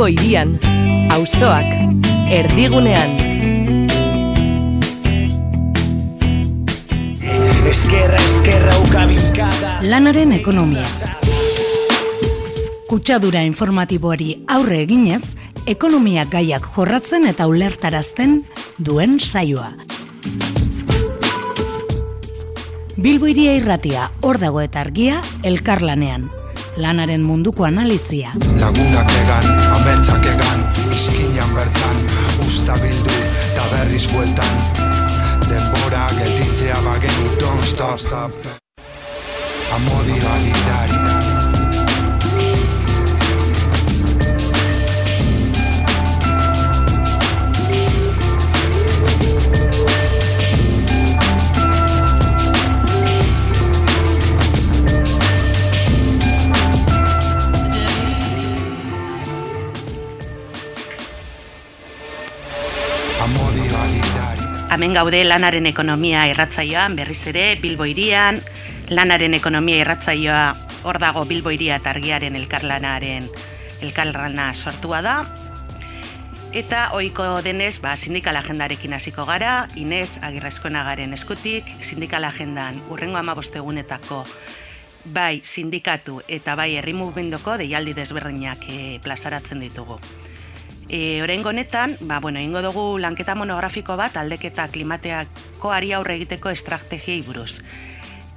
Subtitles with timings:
[0.00, 0.54] Bilbo irian,
[1.12, 1.66] auzoak,
[2.32, 3.10] erdigunean.
[7.68, 9.74] Eskerra, eskerra, ukabilkada.
[9.92, 10.86] Lanaren ekonomia.
[12.88, 15.36] Kutsadura informatiboari aurre eginez,
[15.68, 18.38] ekonomia gaiak jorratzen eta ulertarazten
[18.78, 19.74] duen saioa.
[22.96, 26.30] Bilbo iria irratia, hor dago eta argia, elkarlanean
[26.80, 28.32] lanaren munduko analizia.
[28.60, 29.59] Lagunak egan,
[32.70, 33.10] usta bildu,
[33.52, 34.46] eta berriz bueltan.
[35.48, 38.34] Denbora gelditzea bagenu, don't stop.
[39.74, 40.20] Amodi
[64.70, 68.36] Hemen gaude lanaren ekonomia irratzaioan, berriz ere, Bilbo irian,
[68.94, 70.44] lanaren ekonomia irratzaioa
[70.86, 73.26] hor dago Bilbo iria eta argiaren elkarlanaren
[73.82, 75.16] elkarlana sortua da.
[76.54, 84.22] Eta ohiko denez, ba, sindikal agendarekin hasiko gara, Inez Agirrezkoenagaren eskutik, sindikal agendan urrengo amabostegunetako
[85.04, 89.98] bai sindikatu eta bai herri mugimendoko deialdi desberdinak e, plazaratzen ditugu.
[90.90, 96.50] E, Horein honetan, ba, bueno, ingo dugu lanketa monografiko bat aldeketa klimateako ari aurre egiteko
[96.50, 97.60] estrategiei buruz.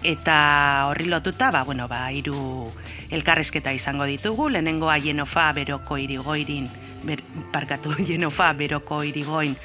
[0.06, 2.70] Eta horri lotuta, ba, bueno, ba, iru
[3.09, 6.70] elkarrezketa izango ditugu, lehenengoa jenofa beroko irigoirin,
[7.02, 9.58] ber, parkatu jenofa beroko irigoin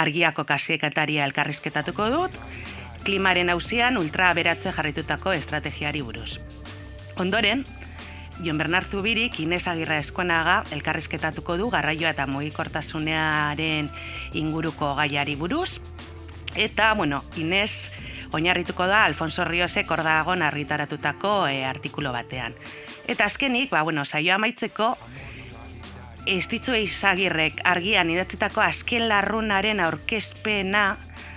[0.00, 2.40] argiako kasiekataria elkarrizketatuko dut,
[3.04, 6.38] klimaren hausian ultra beratze jarritutako estrategiari buruz.
[7.20, 7.66] Ondoren,
[8.42, 13.90] Jon Bernard Zubirik Inez Agirra Eskonaga elkarrizketatuko du garraioa eta mugikortasunearen
[14.32, 15.80] inguruko gaiari buruz.
[16.56, 17.90] Eta, bueno, Inez
[18.32, 22.54] oinarrituko da Alfonso Riosek ordagon argitaratutako e, artikulo batean.
[23.06, 24.94] Eta azkenik, ba, bueno, saioa maitzeko,
[26.26, 30.94] ez ditzu izagirrek argian idatzitako azken larrunaren aurkezpena,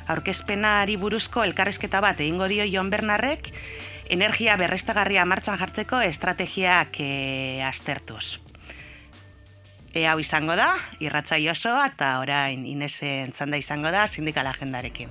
[0.07, 3.51] aurkezpenari buruzko elkarrizketa bat egingo dio Jon Bernarrek,
[4.09, 8.39] energia berrestagarria martzan jartzeko estrategiak e, aztertuz.
[9.93, 15.09] E, hau izango da, irratza osoa eta orain Inezen zanda izango da sindikal agendarekin.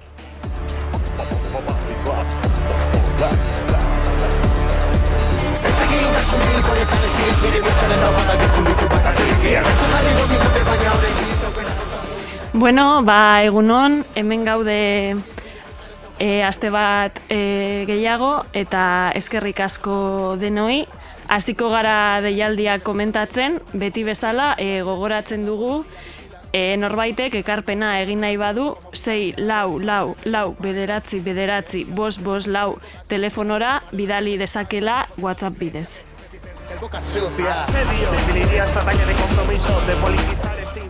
[12.52, 15.16] Bueno, ba, egunon, hemen gaude
[16.18, 20.86] e, aste bat e, gehiago eta eskerrik asko denoi.
[21.32, 25.84] Hasiko gara deialdia komentatzen, beti bezala e, gogoratzen dugu
[26.52, 32.78] e, norbaitek ekarpena egin nahi badu, sei lau, lau, lau, bederatzi, bederatzi, bos, bos, lau,
[33.08, 36.04] telefonora bidali dezakela WhatsApp bidez.
[36.92, 40.81] Asedio, esta de compromiso de politizar este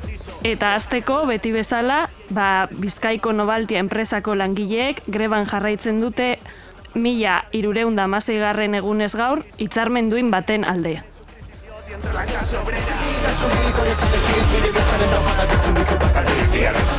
[0.43, 6.39] Eta azteko, beti bezala, ba, Bizkaiko Nobaltia enpresako langileek greban jarraitzen dute
[6.95, 11.03] mila irureunda garren egunez gaur, hitzarmen duin baten alde.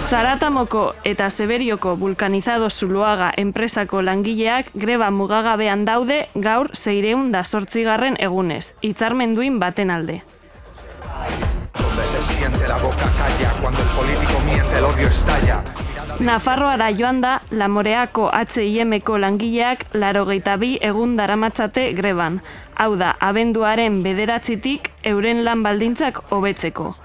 [0.09, 8.73] Zaratamoko eta Zeberioko vulkanizado zuloaga enpresako langileak greba mugagabean daude gaur zeireun da sortzigarren egunez,
[8.81, 10.21] hitzarmen duin baten alde
[12.05, 15.63] se siente la boca calla cuando el político miente el odio estalla.
[16.19, 22.41] Nafarroara joan da, Lamoreako H&M-ko langileak laro bi egun daramatzate greban.
[22.75, 26.95] Hau da, abenduaren bederatzitik euren lan baldintzak hobetzeko.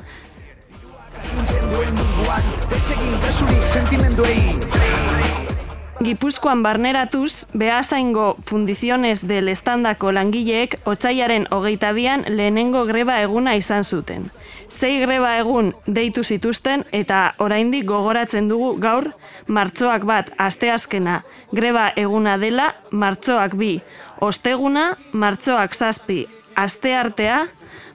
[6.04, 14.30] Gipuzkoan barneratuz, behazaingo fundiziones del estandako langileek otxaiaren hogeita bian lehenengo greba eguna izan zuten
[14.71, 19.10] zei greba egun deitu zituzten eta oraindik gogoratzen dugu gaur
[19.47, 21.22] martxoak bat asteazkena
[21.53, 23.72] greba eguna dela martxoak bi
[24.21, 27.47] osteguna martxoak zazpi asteartea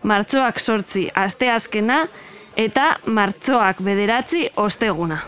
[0.03, 2.07] martxoak sortzi asteazkena
[2.57, 5.21] eta martxoak bederatzi osteguna.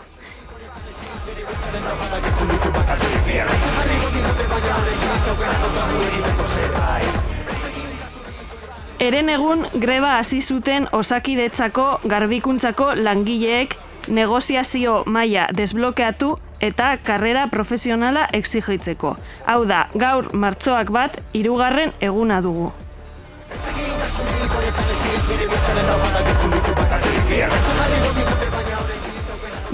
[9.06, 13.76] Eren egun greba hasi zuten osakidetzako garbikuntzako langileek
[14.08, 16.30] negoziazio maila desblokeatu
[16.60, 19.16] eta karrera profesionala exigitzeko.
[19.46, 22.72] Hau da, gaur martxoak bat, hirugarren eguna dugu.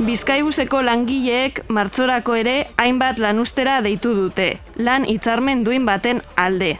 [0.02, 6.72] Bizkaibuseko langileek martzorako ere hainbat lanustera deitu dute, lan hitzarmen duin baten alde.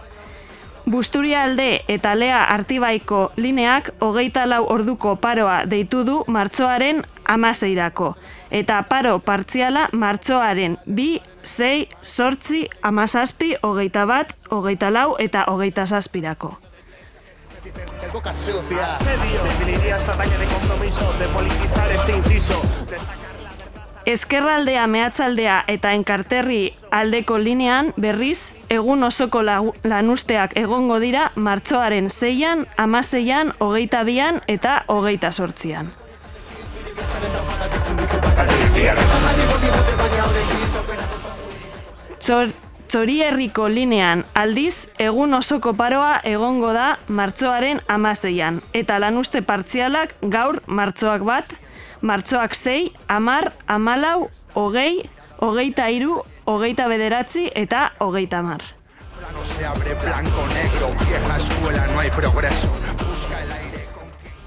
[0.91, 7.05] Busturia alde eta lea artibaiko lineak hogeita lau orduko paroa deitu du martzoaren
[7.37, 8.17] amaseirako.
[8.51, 16.57] Eta paro partziala martzoaren bi, sei, sortzi, amasazpi, hogeita bat, hogeita lau eta hogeita zazpirako.
[18.13, 18.85] Boca sucia.
[18.87, 19.97] Asedio.
[19.97, 22.61] Esta talla de compromiso de politizar este inciso.
[22.89, 24.03] De sacar la verdad.
[24.05, 33.55] Eskerraldea mehatzaldea eta enkarterri aldeko linean berriz egun osoko lanusteak egongo dira martxoaren zeian, amaseian,
[33.59, 35.93] hogeita bian eta hogeita sortzian.
[42.19, 42.51] Txor,
[42.93, 51.25] Txorierriko linean aldiz egun osoko paroa egongo da martxoaren amaseian eta lanuste partzialak gaur martxoak
[51.25, 51.55] bat,
[52.03, 55.09] martxoak sei, amar, amalau, hogei,
[55.41, 58.61] hogeita iru, hogeita bederatzi eta hogeita mar.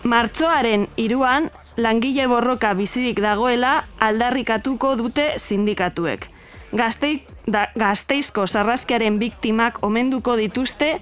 [0.04, 6.35] Martxoaren iruan, langile borroka bizirik dagoela aldarrikatuko dute sindikatuek.
[6.76, 11.00] Gaztei, da, gazteizko sarraskiaren biktimak omenduko dituzte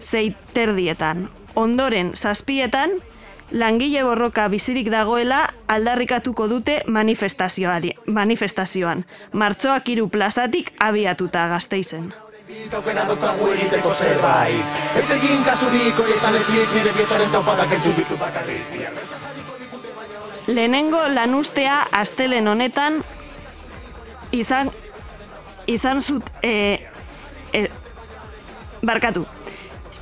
[0.00, 1.28] zeiterdietan.
[1.56, 2.90] Ondoren, zazpietan,
[3.52, 9.04] langile borroka bizirik dagoela aldarrikatuko dute manifestazioari, manifestazioan.
[9.32, 12.12] Martxoak hiru plazatik abiatuta gazteizen.
[12.74, 18.74] Aukera daukagu egiteko zerbait Ez egin kasurik hori esan ezik Nire bietzaren taupadak entzun bakarrik
[20.48, 23.04] Lehenengo lanustea astelen honetan
[24.32, 24.72] izan
[25.70, 26.52] izan zut e,
[27.52, 27.68] e,
[28.86, 29.26] barkatu.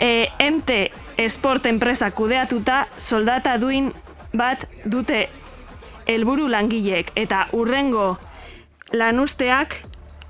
[0.01, 3.93] E, MT Sport enpresa kudeatuta soldata duin
[4.37, 5.29] bat dute
[6.07, 8.17] helburu langileek eta urrengo
[8.93, 9.75] lanusteak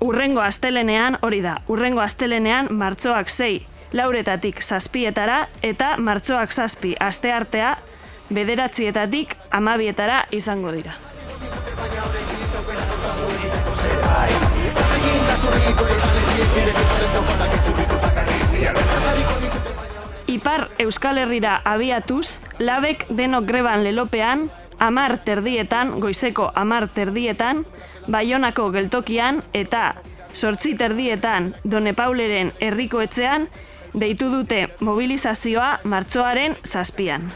[0.01, 7.77] urrengo astelenean hori da, urrengo astelenean martxoak sei lauretatik zazpietara eta martxoak zazpi asteartea
[8.33, 10.93] bederatzietatik amabietara izango dira.
[20.29, 24.49] Ipar Euskal Herrira abiatuz, labek denok greban lelopean,
[24.79, 27.65] amar terdietan, goizeko amar terdietan,
[28.07, 29.95] Baionako geltokian eta
[30.33, 33.49] sortzi terdietan Done Pauleren herriko etxean,
[33.93, 37.29] deitu dute mobilizazioa martxoaren zazpian.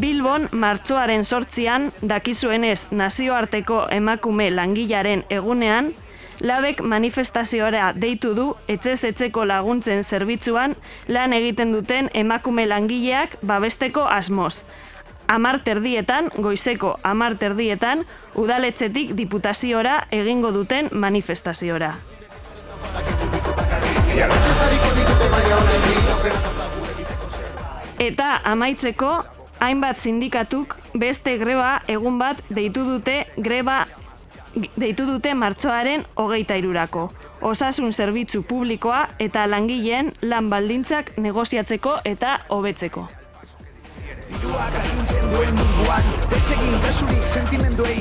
[0.00, 5.92] Bilbon martxoaren sortzian dakizuenez nazioarteko emakume langilaren egunean,
[6.40, 10.74] labek manifestaziora deitu du etxez etxeko laguntzen zerbitzuan
[11.08, 14.64] lan egiten duten emakume langileak babesteko asmoz.
[15.28, 18.02] Amar terdietan, goizeko amar terdietan,
[18.34, 21.94] udaletxetik diputaziora egingo duten manifestaziora.
[28.04, 29.12] Eta amaitzeko,
[29.64, 33.84] hainbat sindikatuk beste greba egun bat deitu dute greba
[34.76, 37.08] deitu dute martxoaren hogeita irurako.
[37.44, 43.08] Osasun zerbitzu publikoa eta langileen lan baldintzak negoziatzeko eta hobetzeko.
[44.34, 48.00] Diruak agintzen duen munduan Ez egin kasurik sentimenduei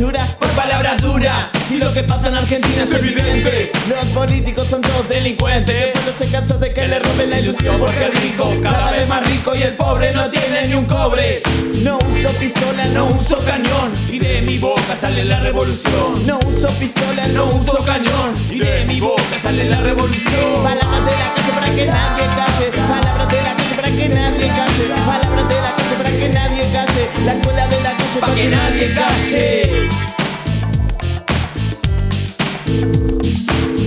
[0.00, 1.34] por palabras duras.
[1.66, 5.74] Si lo que pasa en Argentina es evidente, los políticos son todos delincuentes.
[5.74, 9.08] El pueblo se cansó de que le roben la ilusión porque el rico cada vez
[9.08, 11.42] más rico y el pobre no tiene ni un cobre.
[11.82, 16.26] No uso pistola, no uso cañón y de mi boca sale la revolución.
[16.26, 20.62] No uso pistola, no uso cañón y de mi boca sale la revolución.
[20.62, 22.70] Palabras de la calle para que nadie calle.
[22.88, 23.57] Palabras de la
[23.88, 24.88] para que nadie calle.
[25.06, 27.08] Palabras de la calle para que nadie calle.
[27.24, 29.88] La escuela de la calle para que nadie calle.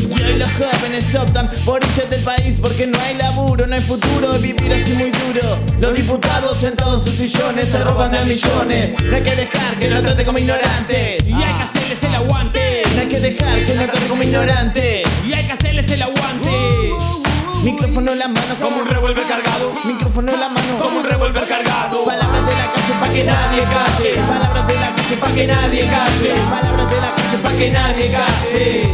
[0.10, 3.82] Y hoy los jóvenes optan por irse del país porque no hay laburo, no hay
[3.82, 5.60] futuro, vivir así muy duro.
[5.80, 8.94] Los diputados sentados en sus sillones se roban de a millones.
[9.04, 11.28] No hay que dejar que nos trate como ignorantes.
[11.28, 12.84] Y hay que hacerles el aguante.
[12.96, 15.04] No hay que dejar que nos trate como ignorantes.
[15.28, 17.21] Y hay que hacerles el aguante.
[17.64, 19.72] Micrófono en la mano como un revólver cargado.
[19.86, 22.06] Micrófono en la mano como un revólver cargado.
[22.06, 24.16] Palabras de la calle pa' que nadie calle.
[24.28, 26.34] Palabras de la calle pa' que nadie calle.
[26.50, 28.90] Palabras de la calle pa' que nadie calle.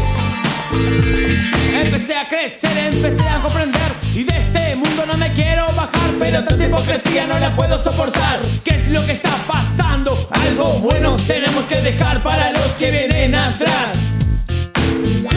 [1.81, 6.43] Empecé a crecer, empecé a comprender Y de este mundo no me quiero bajar Pero
[6.43, 10.27] tanta hipocresía no la puedo soportar ¿Qué es lo que está pasando?
[10.31, 14.16] Algo bueno tenemos que dejar para los que vienen atrás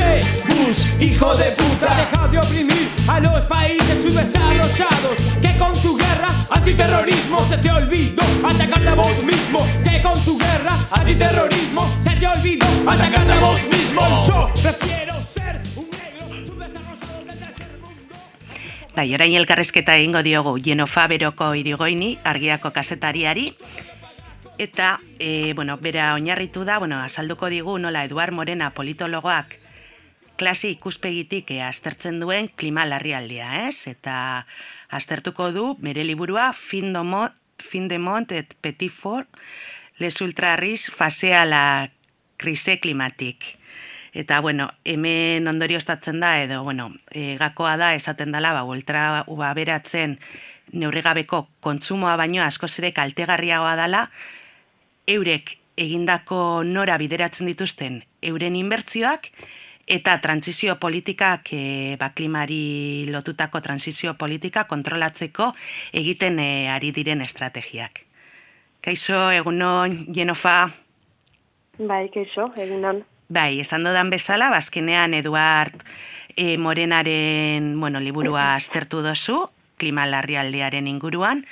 [0.02, 1.94] Hey, Bush, hijo de puta.
[1.94, 8.22] Deja de oprimir a los países subdesarrollados Que con tu guerra antiterrorismo se te olvidó.
[8.44, 12.66] Atacarte a vos mismo Que con tu guerra antiterrorismo se te olvidó.
[12.86, 14.26] Atacarte a vos mismo.
[14.26, 18.16] Yo prefiero ser un negro subdesarrollado del tercer mundo.
[18.96, 23.54] Bai, orain elkarrezketa egingo diogu Jenofa Beroko irigoini, argiako kazetariari,
[24.58, 29.59] eta, e, bueno, bera oinarritu da, bueno, azalduko digu nola Eduard Morena politologoak
[30.40, 33.84] klase ikuspegitik e, aztertzen duen klima larrialdia, ez?
[33.90, 34.46] Eta
[34.88, 39.28] aztertuko du bere liburua Fin de Mont, fin de Mont et Petit Fort,
[40.00, 41.90] les ultrarris fasea la
[42.40, 43.58] crise climatique.
[44.16, 49.52] Eta, bueno, hemen ondorioztatzen da, edo, bueno, e, gakoa da, esaten dela, ba, ultra uba
[49.54, 50.18] beratzen
[50.72, 54.06] neurrigabeko kontsumoa baino askoz ere kaltegarriagoa dela,
[55.06, 59.30] eurek egindako nora bideratzen dituzten euren inbertzioak,
[59.90, 65.50] eta transizio politikak, e, ba, klimari lotutako transizio politika kontrolatzeko
[65.92, 68.06] egiten e, ari diren estrategiak.
[68.80, 70.70] Kaixo, egunon, Jenofa,
[71.80, 73.04] Bai, keixo, egunan.
[73.32, 75.80] Bai, esan dudan bezala, bazkenean Eduard
[76.36, 79.46] e, Morenaren bueno, liburua aztertu dozu,
[79.80, 81.46] klima larrialdiaren inguruan,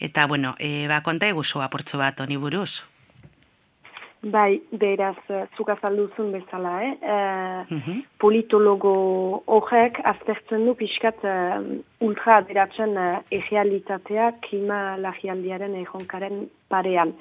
[0.00, 2.80] eta, bueno, e, ba, konta eguzu apurtzu bat honi buruz.
[4.24, 6.96] Bai, beraz, eh, zuk azalduzun bezala, eh?
[7.02, 8.04] eh Mhm.
[8.18, 11.60] politologo horrek aztertzen du pixkat uh,
[12.00, 17.12] ultra aderatzen uh, egealitatea klima lagialdiaren egonkaren parean.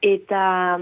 [0.00, 0.78] Eta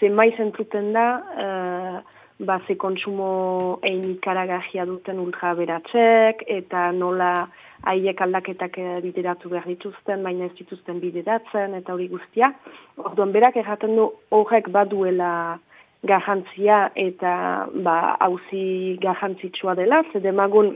[0.00, 1.06] zenbait zentruten da,
[1.44, 2.00] uh,
[2.38, 7.48] ba, ze kontsumo egin ikaragajia duten ultra aberatzek, eta nola
[7.88, 12.52] haiek aldaketak bideratu behar dituzten, baina ez dituzten bideratzen, eta hori guztia.
[12.98, 15.58] Orduan, berak erraten du horrek baduela
[16.02, 17.32] garrantzia eta
[17.84, 20.74] ba, hauzi garrantzitsua dela, ze demagun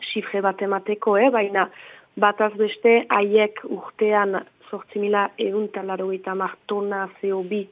[0.00, 1.30] xifre bat emateko, eh?
[1.30, 1.68] baina
[2.16, 4.38] bataz beste haiek urtean
[4.70, 7.66] sortzi mila egun talaro eta martona CO2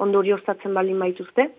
[0.00, 1.50] ondorioztatzen baldin baituzte,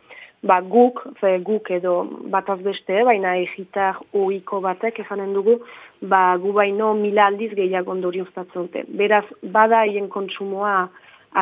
[0.42, 2.02] ba, guk, fe, guk edo
[2.34, 5.60] bataz beste, eh, baina egitar oiko batek efanen dugu,
[6.02, 8.84] ba, gu baino mila aldiz gehiago ondorioztatzen dute.
[8.88, 10.90] Beraz, bada hien kontsumoa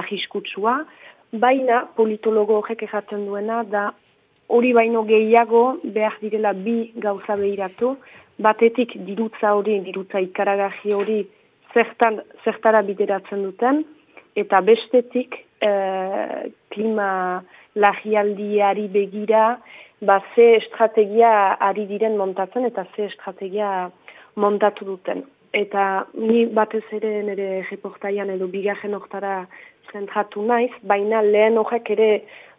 [0.01, 0.83] ahiskutsua,
[1.31, 3.89] baina politologo horrek ejaten duena da
[4.49, 7.95] hori baino gehiago behar direla bi gauza behiratu,
[8.39, 11.19] batetik dirutza hori, dirutza ikaragaji hori
[11.73, 13.83] zertan, zertara bideratzen duten,
[14.35, 17.43] eta bestetik eh, klima
[17.75, 19.59] lagialdiari begira,
[20.01, 23.91] ba ze estrategia ari diren montatzen eta ze estrategia
[24.35, 25.23] montatu duten.
[25.53, 29.47] Eta ni batez ere nire reportaian edo bigarren oktara
[29.91, 32.09] zentratu naiz, baina lehen horrek ere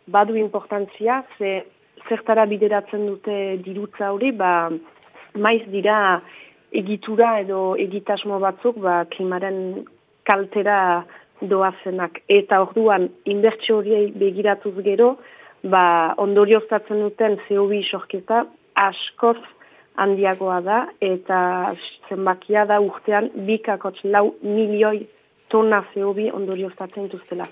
[0.06, 1.64] badu importantzia, ze
[2.08, 4.70] zertara bideratzen dute dirutza hori, ba
[5.34, 6.20] maiz dira
[6.72, 9.84] egitura edo egitasmo batzuk ba, klimaren
[10.24, 11.04] kaltera
[11.40, 12.20] doazenak.
[12.28, 15.14] Eta orduan, inbertsio horiei begiratuz gero,
[15.62, 19.38] ba, ondorioztatzen duten CO2 sorketa askoz
[19.97, 21.40] handiagoa da, eta
[22.09, 25.06] zenbakia da urtean bikakotz lau milioi
[25.50, 27.49] tona CO2 ondorioztatzen dituztela.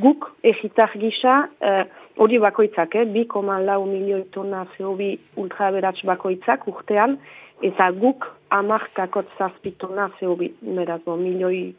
[0.00, 1.84] Guk, egitar gisa, eh,
[2.16, 7.18] hori bakoitzak, eh, 2,lau milioi tona CO2 ultraberats bakoitzak urtean,
[7.62, 11.74] eta guk amarkakot zazpitona CO2, beraz, bo, milioi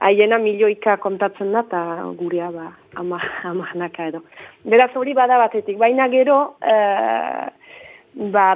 [0.00, 1.82] haiena milioika kontatzen da, eta
[2.18, 4.22] gurea ba, ama, amanaka edo.
[4.64, 6.76] Beraz hori bada batetik, baina gero e,
[8.32, 8.46] ba,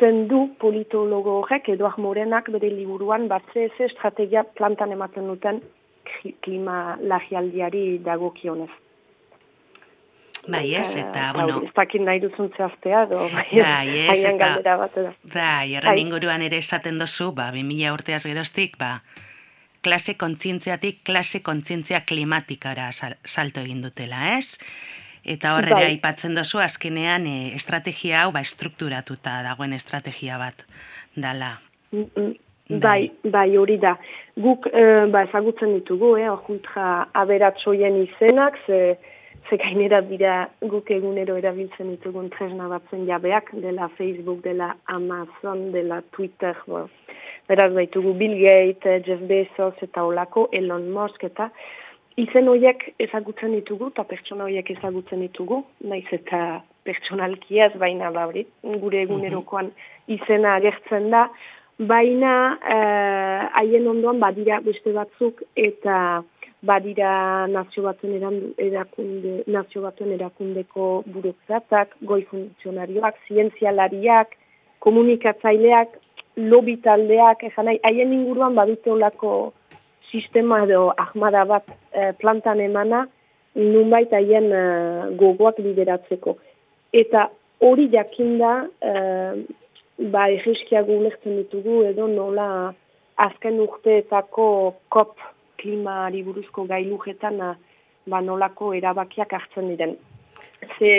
[0.00, 5.60] begiratzen du politologo horrek, Eduard Morenak bere liburuan batze ez estrategia plantan ematen duten
[6.42, 8.70] klima lagialdiari dagokionez.
[10.46, 13.46] Bai, ez, eta, Eh, bueno, Ez dakit nahi duzun zehaztea, edo, Bai,
[14.10, 15.14] ez, eta- galdera bat da.
[15.32, 16.00] bai, horren Bai.
[16.00, 19.02] inguruan ere esaten dozu, ba, 2000 urteaz geroztik, ba,
[19.80, 24.58] klase kontzientziatik klase kontzientzia klimatikara sal, salto egin dutela, ez?
[25.24, 25.84] Eta horre Bai.
[25.94, 30.66] aipatzen dozu azkenean e, estrategia hau ba estrukturatuta dagoen estrategia bat
[31.16, 31.58] dala.
[31.92, 32.34] Mm, mm.
[32.68, 32.78] Bai.
[32.80, 33.98] Bai, bai, hori da.
[34.40, 38.96] Guk, eh, ba, ezagutzen ditugu, eh, orkuntra aberatsoien izenak, ze,
[39.50, 46.00] ze gainera dira guk egunero erabiltzen ditugun tresna batzen jabeak, dela Facebook, dela Amazon, dela
[46.16, 46.88] Twitter, bo.
[47.48, 51.50] Beraz baitugu Bill Gates, eh, Jeff Bezos eta olako, Elon Musk eta
[52.20, 58.28] izen horiek ezagutzen ditugu, eta pertsona horiek ezagutzen ditugu, naiz eta pertsonalki ez, baina ba,
[58.28, 58.44] hori,
[58.82, 59.70] gure egunerokoan
[60.12, 61.26] izena agertzen da,
[61.78, 62.34] baina
[62.70, 65.96] eh, haien ondoan badira beste batzuk eta
[66.64, 74.32] badira nazio batuen erakunde, nazio batuen erakundeko buruzzatak, goi funtzionarioak, zientzialariak,
[74.84, 75.98] komunikatzaileak,
[76.36, 79.34] lobitaldeak, ezan haien inguruan badute olako
[80.10, 83.06] sistema edo ahmada bat eh, plantan emana,
[83.54, 86.36] nunbait haien eh, gogoak lideratzeko.
[86.92, 87.28] Eta
[87.60, 89.44] hori jakinda, eh,
[90.14, 92.48] ba egiskiak ulertzen ditugu edo nola
[93.16, 94.46] azken urteetako
[94.90, 95.20] kop
[95.60, 97.38] klimari buruzko gailujetan
[98.06, 99.94] ba nolako erabakiak hartzen diren.
[100.78, 100.90] Ze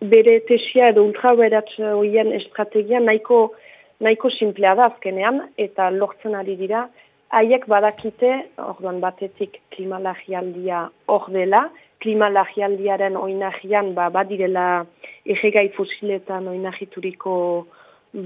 [0.00, 3.54] bere tesia edo ultraberatz horien estrategia nahiko,
[4.00, 6.86] nahiko simplea da azkenean eta lortzen ari dira,
[7.34, 8.30] haiek badakite,
[8.62, 11.64] orduan batetik klimalagialdia hor dela,
[12.04, 14.84] klimalagialdiaren oinagian ba, badirela
[15.36, 17.36] egegai fosiletan oinagituriko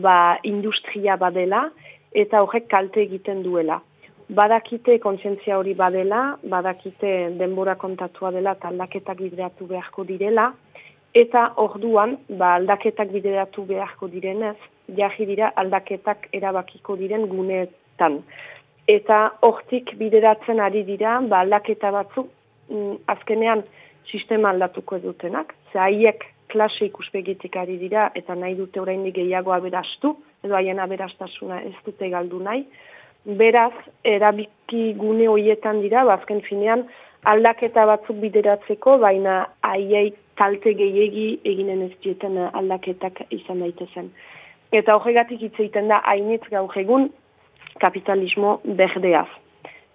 [0.05, 1.69] ba, industria badela,
[2.13, 3.81] eta horrek kalte egiten duela.
[4.29, 10.51] Badakite kontzientzia hori badela, badakite denbora kontatua dela eta aldaketak bideratu beharko direla,
[11.17, 14.59] eta orduan ba, aldaketak bideratu beharko direnez,
[15.01, 18.21] jahi dira aldaketak erabakiko diren guneetan
[18.89, 22.31] eta hortik bideratzen ari dira, ba, aldaketa batzuk,
[22.71, 23.63] mm, azkenean
[24.09, 30.15] sistema aldatuko dutenak, ze haiek klase ikuspegitik ari dira, eta nahi dute oraindik gehiago aberastu,
[30.45, 32.65] edo haien aberastasuna ez dute galdu nahi.
[33.27, 36.87] Beraz, erabiki gune horietan dira, ba, azken finean,
[37.29, 44.13] aldaketa batzuk bideratzeko, baina haiei talte gehiegi eginen ez dieten aldaketak izan daitezen.
[44.73, 47.11] Eta horregatik hitz egiten da, hainitz gaur egun,
[47.81, 49.29] kapitalismo berdeaz.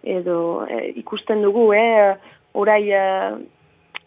[0.03, 2.15] Edo e, ikusten dugu, eh,
[2.53, 3.03] orai e,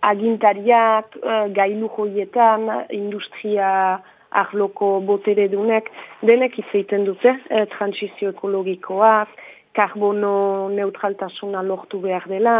[0.05, 5.89] agintariak, e, gailu joietan, industria ahloko botere dunek,
[6.23, 9.29] denek izaiten dute, e, transizio ekologikoaz,
[9.77, 12.57] karbono neutraltasuna lortu behar dela,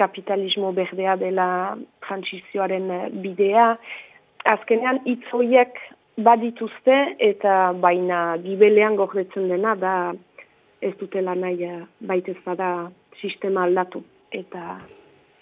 [0.00, 2.88] kapitalismo berdea dela transizioaren
[3.20, 3.74] bidea.
[4.48, 5.76] Azkenean, itzoiek
[6.24, 6.96] badituzte
[7.30, 9.94] eta baina gibelean gordetzen dena da
[10.80, 12.90] ez dutela nahi eh, baitez bada
[13.20, 14.02] sistema aldatu.
[14.32, 14.78] Eta,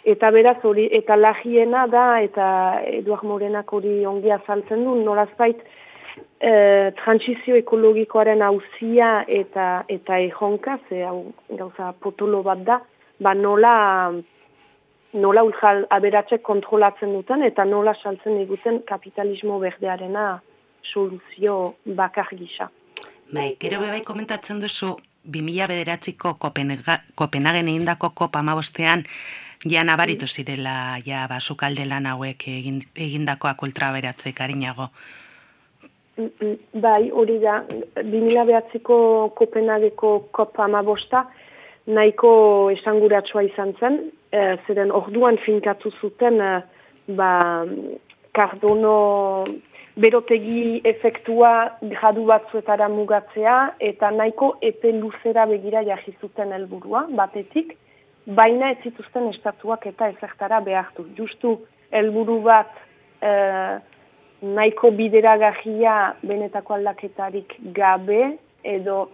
[0.04, 2.46] eta beraz hori, eta lagiena da, eta
[2.86, 5.60] Eduard Morenak hori ongi azaltzen du, norazbait
[6.40, 6.52] e,
[7.02, 12.80] transizio ekologikoaren hauzia eta eta ejonka, ze hau gauza potolo bat da,
[13.20, 14.12] ba nola
[15.12, 20.40] nola uljal aberatzek kontrolatzen duten eta nola saltzen diguten kapitalismo berdearena
[20.82, 22.70] soluzio bakar gisa.
[23.32, 24.94] Bai, gero bebai komentatzen duzu,
[25.28, 29.04] 2000 bederatziko Kopenhagen egindako kopa amabostean,
[29.64, 34.88] ja nabaritu zirela, ja, basukalde lan hauek egindakoak ultraberatze karinago.
[36.18, 37.60] Mm, mm, bai, hori da,
[38.00, 38.98] 2000 bederatziko
[39.38, 41.26] Kopenhageko kopa amabosta,
[41.86, 42.30] nahiko
[42.74, 44.00] esanguratsua izan zen,
[44.32, 47.30] e, zeren orduan finkatu zuten, e, ba,
[48.36, 48.96] kardono
[49.98, 53.56] berotegi efektua gradu batzuetara mugatzea
[53.90, 57.74] eta nahiko epe luzera begira jahizuten helburua batetik,
[58.26, 61.06] baina ez zituzten estatuak eta ezertara behartu.
[61.18, 61.56] Justu
[61.90, 62.70] helburu bat
[63.22, 63.30] e,
[64.42, 69.08] nahiko bideragarria benetako aldaketarik gabe edo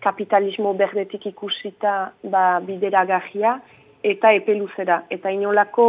[0.00, 3.58] kapitalismo berdetik ikusita ba, bideragarria
[4.02, 5.02] eta epe luzera.
[5.10, 5.86] Eta inolako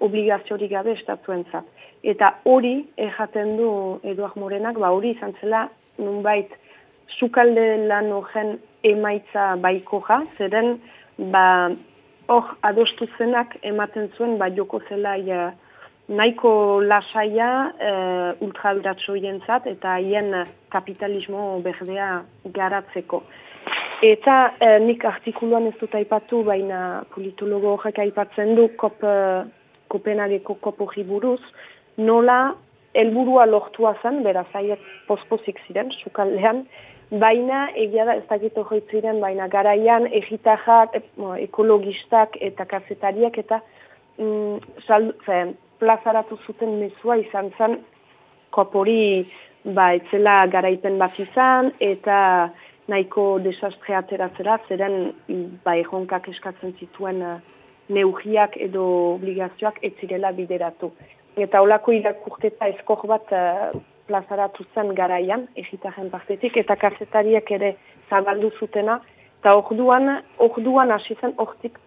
[0.00, 1.66] obligaziorik gabe estatuentzat.
[2.02, 3.70] Eta hori, erraten du
[4.02, 5.68] Eduard Morenak, ba hori izan zela,
[6.00, 6.52] nunbait,
[7.18, 10.78] sukalde lan horren emaitza baiko ja, zeren,
[11.32, 11.44] ba,
[12.30, 15.50] hor adostu zenak ematen zuen, ba, joko zela ja,
[16.10, 17.92] nahiko lasaia e,
[18.46, 20.34] ultraduratxo jentzat, eta haien
[20.72, 22.10] kapitalismo berdea
[22.56, 23.22] garatzeko.
[24.02, 29.44] Eta e, nik artikuluan ez dut aipatu, baina politologo horrek aipatzen du, kop, e,
[29.90, 31.40] Kopenhageko kopo buruz,
[31.96, 32.54] nola
[32.94, 36.64] helburua lortua zen, beraz haiek pospozik ziren, sukaldean,
[37.10, 38.54] baina egia da ez dakit
[38.90, 40.96] ziren, baina garaian egitajak,
[41.38, 43.60] ekologistak eta kazetariak eta
[44.18, 45.12] mm, sal,
[45.80, 47.78] plazaratu zuten mezua izan zen
[48.50, 49.26] kopori
[49.64, 52.50] ba, etzela garaipen bat izan eta
[52.90, 55.12] nahiko desastre ateratzera, zeren
[55.64, 57.38] ba, ejonkak eskatzen zituen uh,
[57.90, 60.90] neugiak edo obligazioak etzirela bideratu.
[61.36, 63.70] Eta olako irakurketa eskor bat uh,
[64.08, 67.74] plazaratu zen garaian, egitaren partetik, eta kasetariak ere
[68.10, 69.00] zabaldu zutena,
[69.40, 71.78] eta orduan, orduan hasi zen, ortik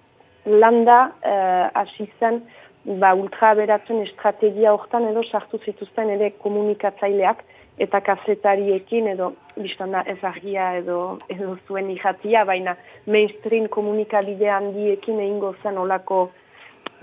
[0.45, 1.85] landa uh,
[2.19, 2.41] zen
[2.83, 7.43] ba, ultraberatzen estrategia hortan edo sartu zituzten ere komunikatzaileak
[7.77, 15.55] eta kazetariekin edo biztanda ez argia edo, edo zuen ijatia, baina mainstream komunikabide handiekin egingo
[15.63, 16.29] zen olako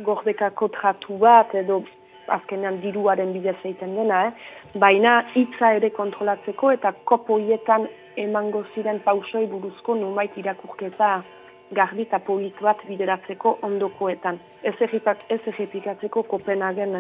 [0.05, 1.83] gordekako tratu bat edo
[2.31, 4.79] azkenean diruaren bidez egiten dena, eh?
[4.79, 11.11] baina hitza ere kontrolatzeko eta kopoietan emango ziren pausoi buruzko numait irakurketa
[11.73, 14.39] garbi eta polit bat bideratzeko ondokoetan.
[14.63, 16.97] Ez egipikatzeko kopenagen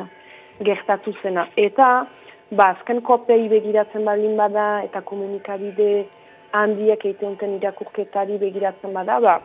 [0.65, 1.47] gertatu zena.
[1.57, 2.07] Eta,
[2.51, 6.07] ba, azken kopei begiratzen badin bada eta komunikabide
[6.53, 9.37] handiek egiten irakurketari begiratzen bada, ba,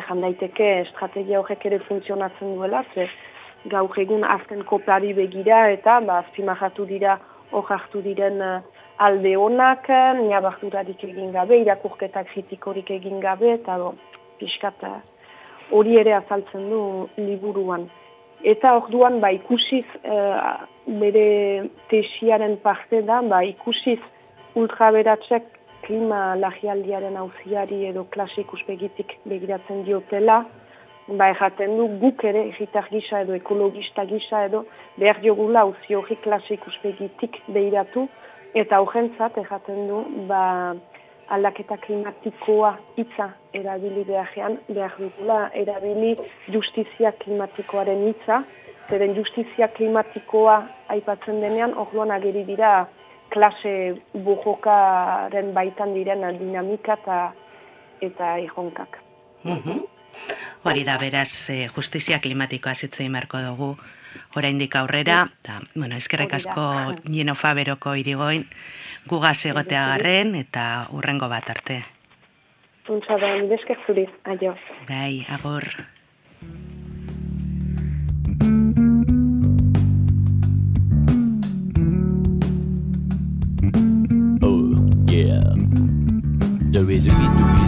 [0.00, 3.08] ezan daiteke estrategia horrek ere funtzionatzen duela, ze
[3.70, 7.18] gaur egun azken kopari begira eta ba, azpimahatu dira
[7.52, 8.60] hor hartu diren uh,
[8.98, 9.88] alde honak,
[10.20, 13.94] niabardurarik egin gabe, irakurketak kritikorik egin gabe, eta bo,
[14.38, 14.82] pixkat
[15.70, 16.80] hori ere azaltzen du
[17.16, 17.88] liburuan.
[18.44, 20.66] Eta orduan ba, ikusiz uh,
[21.00, 24.00] bere tesiaren parte da, ba, ikusiz
[24.60, 25.46] ultraberatzek
[25.84, 30.44] klima lagialdiaren auziari edo klase ikuspegitik begiratzen diotela,
[31.08, 34.64] ba erraten du guk ere egitar gisa edo ekologista gisa edo
[34.96, 38.06] behar diogula auzi hori klase ikuspegitik behiratu
[38.54, 40.74] eta horrentzat erraten du ba
[41.28, 46.16] aldaketa klimatikoa hitza erabili beharrean behar dugula erabili
[46.52, 48.42] justizia klimatikoaren hitza
[48.90, 50.56] zeren justizia klimatikoa
[50.88, 52.86] aipatzen denean orduan ageri dira
[53.32, 53.72] klase
[54.26, 57.18] bujokaren baitan diren dinamika eta
[58.00, 58.98] eta erronkak.
[59.44, 59.84] Mhm.
[60.64, 63.76] Hori da, beraz, eh, justizia klimatikoa zitzein marko dugu,
[64.34, 68.46] oraindik aurrera, eta, bueno, eskerrek asko Gino Faberoko irigoin,
[69.06, 71.84] gugaz egotea garren, eta urrengo bat arte.
[72.88, 74.54] Untsa da, nire zuri, aio.
[74.88, 75.64] Bai, agor.
[84.42, 84.76] Oh,
[85.08, 85.54] yeah.
[86.74, 87.63] Doobie doobie doobie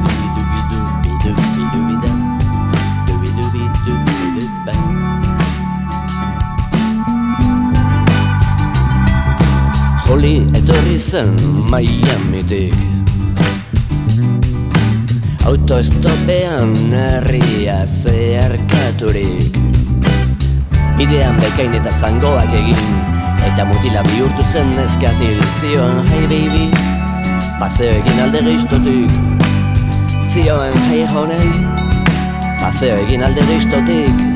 [10.07, 11.33] Holly etorri zen
[11.67, 12.75] Miami-tik
[15.47, 19.59] Autoestopean herria zeharkaturik.
[20.99, 22.87] Bidean bekain eta zangoak egin
[23.49, 26.71] Eta mutila bihurtu zen neskatil Zioan, hey baby.
[27.59, 29.11] Paseo egin alde geiztotik
[30.31, 31.51] Zioan, hey honey.
[32.63, 34.36] Paseo egin alde geiztotik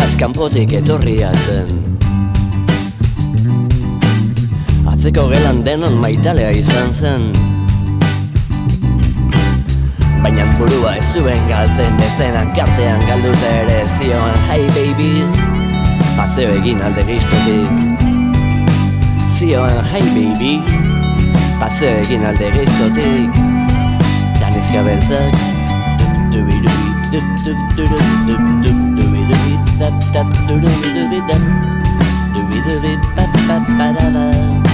[0.00, 1.68] Irlaz kanpotik etorria zen
[4.88, 7.26] Atzeko gelan denon maitalea izan zen
[10.24, 15.12] Baina burua ez zuen galtzen bestenak kartean galdute ere zioan Hey baby,
[16.16, 18.06] paseo egin alde giztotik
[19.36, 20.54] Zioan hey baby,
[21.60, 23.42] paseo egin alde giztotik
[24.40, 25.42] Danizka beltzak
[26.32, 28.79] Dubi dubi dubi dubi dubi dubi dubi
[30.12, 31.36] da da do do do do da
[32.34, 34.69] do do do ba ba ba da da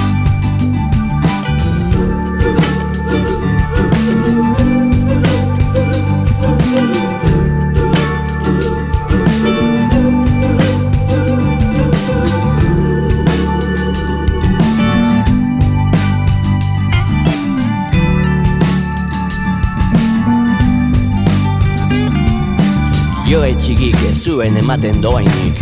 [23.37, 25.59] Jo etxigik ez zuen ematen doainik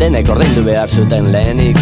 [0.00, 1.78] Denek ordaindu behar zuten lehenik.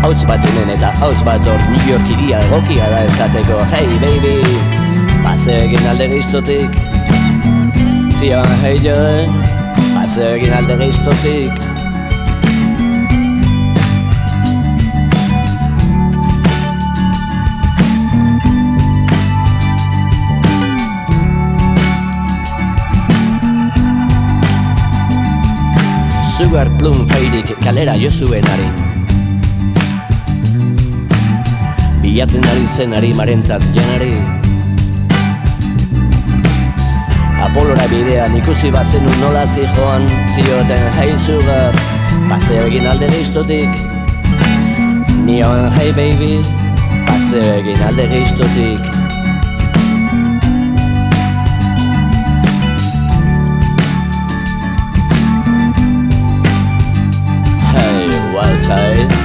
[0.00, 3.60] Hauz bat unen eta hauz bat hor New York iria egokia da esateko.
[3.74, 4.56] Hey baby,
[5.26, 6.80] paseo egin alde giztotik
[8.16, 9.26] Zioan hey joe,
[9.98, 11.69] paseo egin alde giztotik
[26.40, 28.46] Sugar Plum feirik kalera jo zuen
[32.00, 34.14] Bilatzen ari zen ari marentzat janari
[37.44, 41.76] Apolora bidean ikusi bazenu nola zijoan Zioten hey sugar,
[42.30, 43.76] paseo egin alde geiztotik
[45.26, 46.40] Nioen hey baby,
[47.04, 48.99] paseo egin alde geiztotik
[58.58, 59.16] zait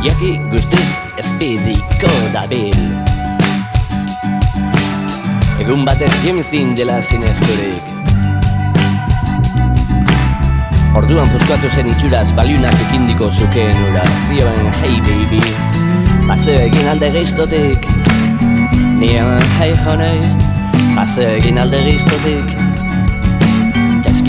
[0.00, 2.76] Jaki guztiz espidiko dabil
[5.60, 7.90] Egun batek James Dean dela zinezturik
[11.00, 14.02] Orduan fuskatu zen itxuraz baliunak ekindiko zukeen ura.
[14.26, 15.38] Zioen hey baby.
[16.26, 17.86] Paseo egin alde geiztotik
[18.98, 20.32] Nioen hey honey.
[20.96, 22.59] Paseo egin alde geiztotik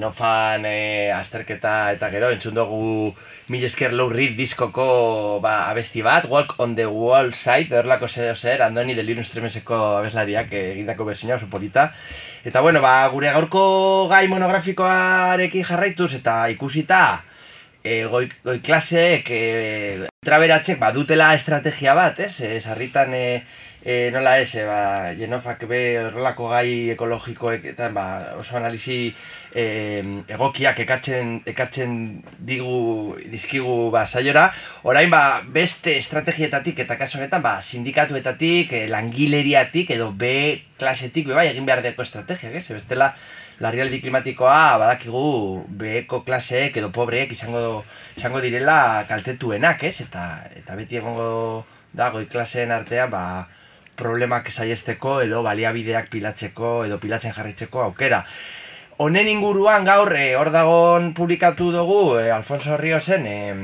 [0.00, 3.12] Genofan e, azterketa eta gero entzun dugu
[3.52, 8.34] mil esker low read diskoko ba, abesti bat, Walk on the Wall Side, horrelako zeo
[8.34, 11.90] zer, Andoni de Linus Tremeseko abeslariak egindako bezina oso polita.
[12.48, 17.02] Eta bueno, ba, gure gaurko gai monografikoarekin jarraituz eta ikusita,
[17.84, 22.38] e, goi, goi klaseek, e, traberatzek badutela estrategia bat, ez?
[22.40, 23.26] E, sarritan e,
[23.84, 28.06] e, nola ez, e, ba, Genofak be horrelako gai ekologikoetan ba,
[28.40, 29.10] oso analizi
[29.54, 31.92] e, egokiak ekartzen, ekartzen
[32.46, 34.50] digu, dizkigu ba, saiora,
[34.82, 40.32] orain ba, beste estrategietatik eta kaso honetan ba, sindikatuetatik, e, langileriatik edo B
[40.80, 42.66] klasetik be bai egin behar deko estrategiak, ez?
[42.70, 43.12] Bestela,
[43.60, 47.84] larrialdi klimatikoa badakigu beheko klaseek edo pobreek izango
[48.16, 50.00] izango direla kaltetuenak, ez?
[50.06, 53.24] Eta eta beti egongo da goi klaseen artean ba,
[54.00, 58.24] problemak saiesteko edo baliabideak pilatzeko edo pilatzen jarritzeko aukera.
[59.00, 63.54] Honen inguruan gaur eh, hor dagon publikatu dugu eh, Alfonso Riosen eh,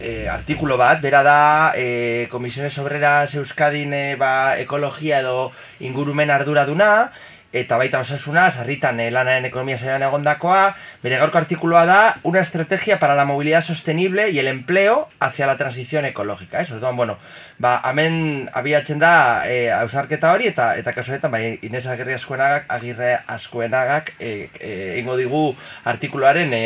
[0.00, 1.36] eh, artikulo bat, bera da
[1.78, 5.52] eh, Komisiones Obreras Euskadin eh, ba, ekologia edo
[5.86, 7.12] ingurumen arduraduna,
[7.52, 12.98] eta baita osasuna, sarritan eh, lanaren ekonomia zailan egondakoa, bere gaurko artikuloa da, una estrategia
[12.98, 16.62] para la movilidad sostenible y el empleo hacia la transición ecológica.
[16.62, 17.18] Ez, orduan, bueno,
[17.58, 22.64] ba, hemen abiatzen da e, ausarketa hori, eta eta kasu honetan, bai, Inés Agirre Azkuenagak,
[22.72, 25.44] Agirre Azkuenagak, e, e, ingo digu
[25.84, 26.64] artikuluaren e,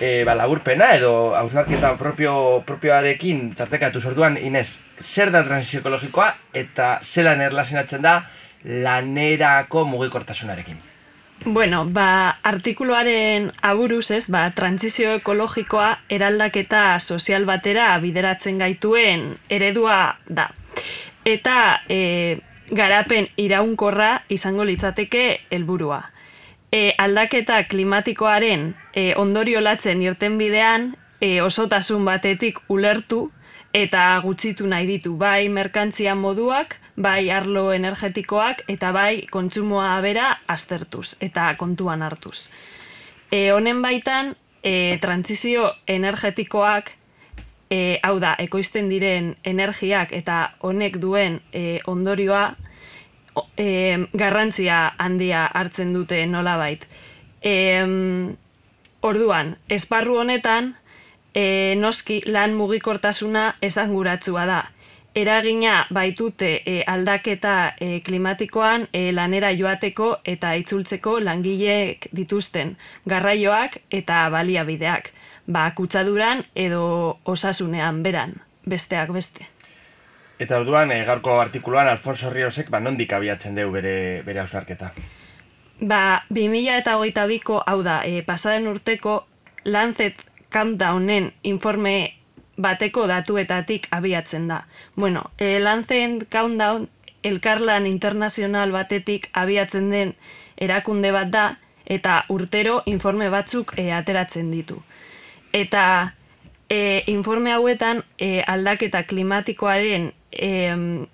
[0.00, 6.98] e, ba, laburpena, edo hausnarketa propio, propioarekin tartekatu orduan, Inés, zer da transizio ekologikoa, eta
[7.02, 8.24] zelan erlazionatzen da,
[8.64, 10.78] lanerako mugikortasunarekin.
[11.44, 20.48] Bueno, ba, artikuluaren aburuz ez, ba, transizio ekologikoa eraldaketa sozial batera bideratzen gaituen eredua da.
[21.24, 22.38] Eta e,
[22.70, 26.00] garapen iraunkorra izango litzateke helburua.
[26.72, 33.26] E, aldaketa klimatikoaren e, ondorio latzen irten bidean, e, osotasun batetik ulertu
[33.74, 41.16] eta gutxitu nahi ditu bai merkantzia moduak, bai arlo energetikoak eta bai kontsumoa bera aztertuz
[41.20, 42.48] eta kontuan hartuz.
[43.30, 46.92] E, honen baitan, e, trantzizio energetikoak,
[47.70, 52.54] e, hau da, ekoizten diren energiak eta honek duen e, ondorioa,
[53.58, 53.66] e,
[54.14, 56.86] garrantzia handia hartzen dute nolabait.
[57.42, 57.82] E,
[59.02, 60.76] orduan, esparru honetan,
[61.34, 64.62] e, noski lan mugikortasuna esanguratsua da
[65.14, 72.76] eragina baitute e, aldaketa e, klimatikoan e, lanera joateko eta itzultzeko langileek dituzten
[73.08, 75.10] garraioak eta baliabideak,
[75.46, 78.34] ba kutsaduran edo osasunean beran,
[78.66, 79.46] besteak beste.
[80.38, 84.90] Eta orduan, e, gaurko artikuluan Alfonso Riosek ba, nondik abiatzen deu bere, bere ausarketa?
[85.80, 89.24] Ba, 2000 eta hogeita biko, hau da, e, pasaren urteko
[89.64, 92.14] Lancet Countdownen informe
[92.56, 94.64] bateko datuetatik abiatzen da.
[94.96, 96.88] Bueno, e, Lancet Countdown
[97.22, 100.14] elkarlan internazional batetik abiatzen den
[100.56, 101.46] erakunde bat da
[101.84, 104.82] eta urtero informe batzuk e, ateratzen ditu.
[105.52, 106.14] Eta
[106.68, 110.50] e, informe hauetan e, aldaketa klimatikoaren e,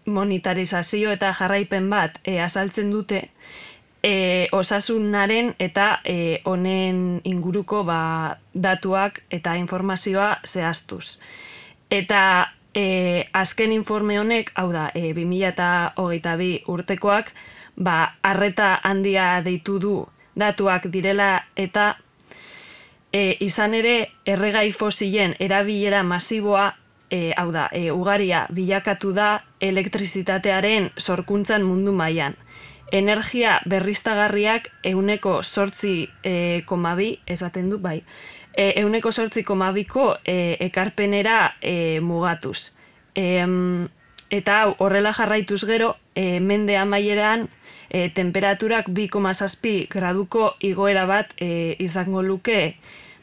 [0.06, 3.28] monetarizazio eta jarraipen bat e, azaltzen dute
[4.02, 11.18] e, osasunaren eta e, honen inguruko ba, datuak eta informazioa zehaztuz.
[11.90, 17.32] Eta e, azken informe honek, hau da, e, 2008 urtekoak,
[17.76, 19.96] ba, arreta handia deitu du
[20.38, 21.96] datuak direla eta
[23.12, 26.74] e, izan ere erregai fosilen erabilera masiboa
[27.10, 32.36] E, hau da, e, ugaria bilakatu da elektrizitatearen sorkuntzan mundu mailan
[32.92, 38.02] energia berriztagarriak euneko sortzi e, komabi, esaten du, bai,
[38.56, 42.72] e, euneko sortzi komabiko e, ekarpenera e, mugatuz.
[43.14, 43.44] E,
[44.30, 47.48] eta hau, horrela jarraituz gero, e, mende amaieran,
[47.90, 52.76] e, temperaturak 2,6 graduko igoera bat e, izango luke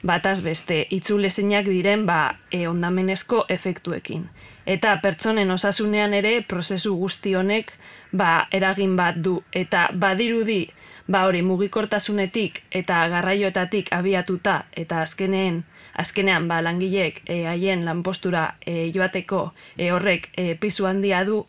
[0.03, 4.27] bataz beste itzulezinak diren ba, e, ondamenezko efektuekin.
[4.67, 7.71] Eta pertsonen osasunean ere prozesu guzti honek
[8.11, 9.41] ba, eragin bat du.
[9.51, 10.67] Eta badirudi
[11.07, 15.63] ba, hori mugikortasunetik eta garraioetatik abiatuta eta azkeneen
[15.97, 21.41] azkenean ba, langileek e, haien lanpostura e, joateko e, horrek e, pisu handia du,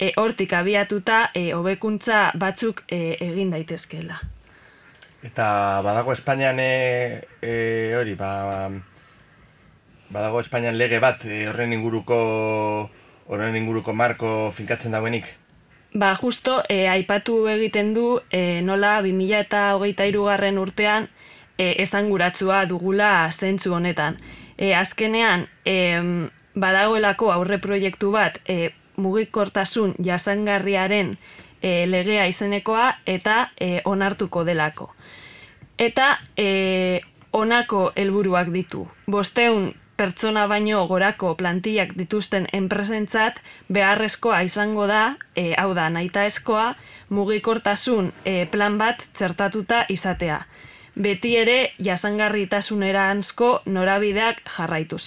[0.00, 4.22] e, hortik abiatuta e, hobekuntza batzuk e, egin daitezkeela.
[5.22, 5.46] Eta
[5.84, 7.52] badago Espainian e, e,
[7.98, 8.70] hori, ba,
[10.10, 12.18] badago Espainian lege bat e, horren inguruko
[13.32, 15.28] horren inguruko marko finkatzen dauenik?
[15.94, 21.10] Ba, justo, e, aipatu egiten du e, nola 2000 eta hogeita irugarren urtean
[21.58, 24.16] e, esanguratzua dugula zentzu honetan.
[24.56, 25.76] E, azkenean, e,
[26.54, 31.16] badagoelako aurre proiektu bat e, mugikortasun jasangarriaren
[31.60, 34.88] e, legea izenekoa eta e, onartuko delako.
[35.76, 37.00] Eta e,
[37.32, 38.86] onako helburuak ditu.
[39.10, 43.38] Bosteun pertsona baino gorako plantillak dituzten enpresentzat
[43.70, 45.02] beharrezkoa izango da,
[45.38, 46.72] e, hau da, naita eskoa,
[47.14, 50.40] mugikortasun e, plan bat txertatuta izatea.
[50.98, 55.04] Beti ere jasangarritasunera ansko norabideak jarraituz.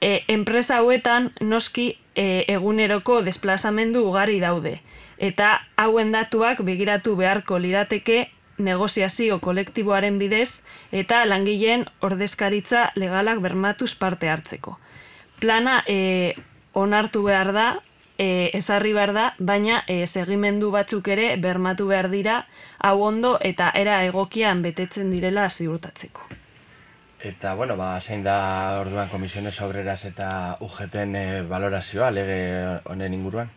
[0.00, 4.78] E, enpresa hauetan noski e, eguneroko desplazamendu ugari daude.
[5.18, 14.28] Eta hauen datuak begiratu beharko lirateke negoziazio kolektiboaren bidez eta langileen ordezkaritza legalak bermatuz parte
[14.28, 14.78] hartzeko.
[15.40, 16.34] Plana e,
[16.72, 17.66] onartu behar da,
[18.18, 22.40] e, ezarri behar da, baina e, segimendu batzuk ere bermatu behar dira
[22.78, 26.26] hau ondo eta era egokian betetzen direla ziurtatzeko.
[27.26, 32.40] Eta, bueno, ba, zein da orduan komisiones obreras eta UGTen e, valorazioa lege
[32.84, 33.48] honen inguruan?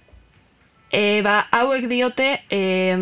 [0.89, 2.95] E, ba, hauek diote, e,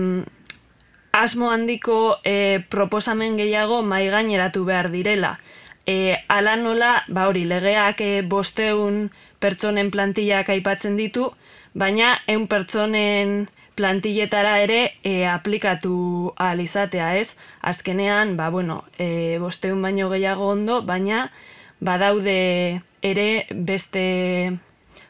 [1.18, 5.40] asmo handiko e, proposamen gehiago mai gaineratu behar direla.
[5.88, 11.32] E, ala nola, ba hori, legeak e, bosteun pertsonen plantillak aipatzen ditu,
[11.74, 17.36] baina eun pertsonen plantilletara ere e, aplikatu ahal izatea, ez?
[17.62, 21.32] Azkenean, ba, bueno, e, bosteun baino gehiago ondo, baina
[21.80, 24.58] badaude ere beste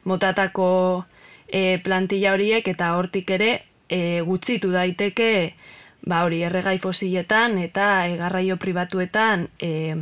[0.04, 1.06] motatako
[1.48, 3.52] e, plantilla horiek eta hortik ere
[3.90, 5.56] e, gutxitu daiteke
[6.02, 9.96] ba hori erregai fosiletan eta e, garraio pribatuetan e,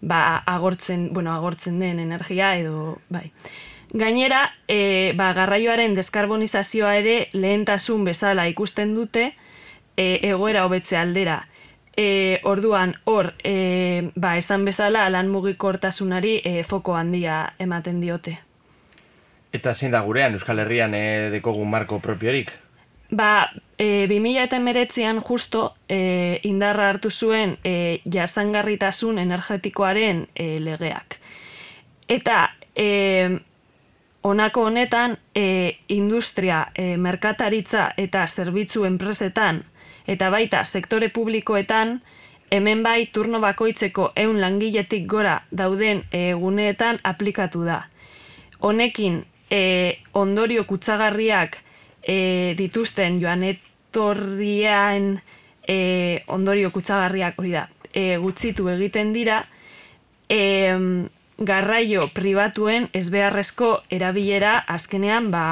[0.00, 3.30] ba, agortzen, bueno, agortzen den energia edo bai.
[3.94, 9.32] Gainera, e, ba, garraioaren deskarbonizazioa ere lehentasun bezala ikusten dute
[9.96, 11.44] e, egoera hobetze aldera.
[11.96, 18.40] E, orduan, hor, e, ba, esan bezala, lan mugikortasunari e, foko handia ematen diote.
[19.54, 22.50] Eta zein da gurean, Euskal Herrian e, dekogun marko propiorik?
[23.14, 31.18] Ba, e, 2000 eta emeretzean justo e, indarra hartu zuen e, jasangarritasun energetikoaren e, legeak.
[32.08, 33.38] Eta e,
[34.22, 39.62] honako honetan e, industria, e, merkataritza eta zerbitzu enpresetan
[40.06, 42.00] eta baita sektore publikoetan
[42.50, 47.84] hemen bai turno bakoitzeko ehun langiletik gora dauden eguneetan aplikatu da.
[48.60, 49.60] Honekin e,
[50.14, 51.60] ondorio kutsagarriak
[52.06, 55.18] e, dituzten joan etorrian
[55.66, 59.44] e, ondorio kutsagarriak hori da e, gutzitu egiten dira
[60.28, 60.78] e,
[61.38, 65.44] garraio pribatuen ezbeharrezko erabilera azkenean ba,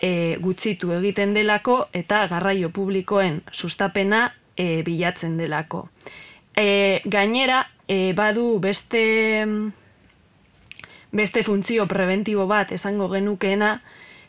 [0.00, 5.88] e, gutxitu egiten delako eta garraio publikoen sustapena e, bilatzen delako.
[6.56, 9.46] E, gainera, e, badu beste
[11.10, 13.78] beste funtzio preventibo bat esango genukeena,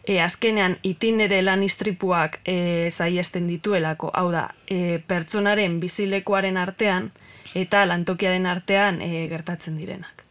[0.09, 7.11] e, azkenean itinere lan istripuak e, zaiesten dituelako, hau da, e, pertsonaren bizilekoaren artean
[7.53, 10.25] eta lantokiaren artean e, gertatzen direnak.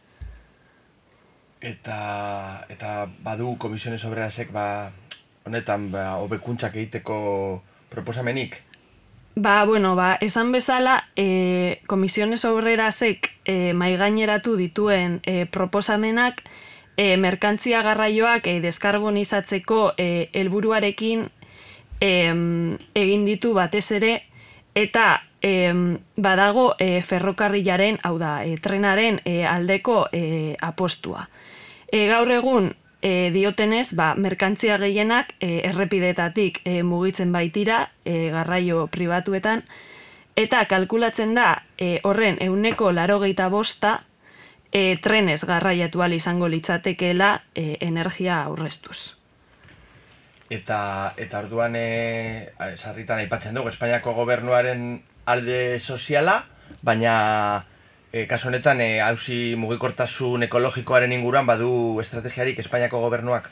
[1.63, 1.99] Eta
[2.71, 4.91] eta badu komisiones obrerasek ba
[5.47, 7.19] honetan ba hobekuntzak egiteko
[7.89, 8.59] proposamenik?
[9.39, 16.43] Ba, bueno, ba, esan bezala, e, komisiones obrerasek e, maigaineratu dituen e, proposamenak
[16.99, 21.29] e, merkantzia garraioak e, deskarbonizatzeko e, helburuarekin
[22.03, 22.11] e,
[22.99, 24.11] egin ditu batez ere,
[24.75, 25.71] eta e,
[26.19, 31.29] badago e, ferrokarrilaren, hau da, e, trenaren e, aldeko e, apostua.
[31.87, 38.89] E, gaur egun e, diotenez, ba, merkantzia gehienak e, errepidetatik e, mugitzen baitira e, garraio
[38.91, 39.63] pribatuetan,
[40.35, 44.01] eta kalkulatzen da e, horren euneko larogeita bosta
[44.71, 49.15] e, trenez garraiatu izango litzatekeela e, energia aurreztuz.
[50.49, 56.45] Eta, eta orduan, e, sarritan aipatzen dugu, Espainiako gobernuaren alde soziala,
[56.81, 57.65] baina
[58.11, 63.51] e, kasu honetan, e, hausi mugikortasun ekologikoaren inguruan badu estrategiarik Espainiako gobernuak?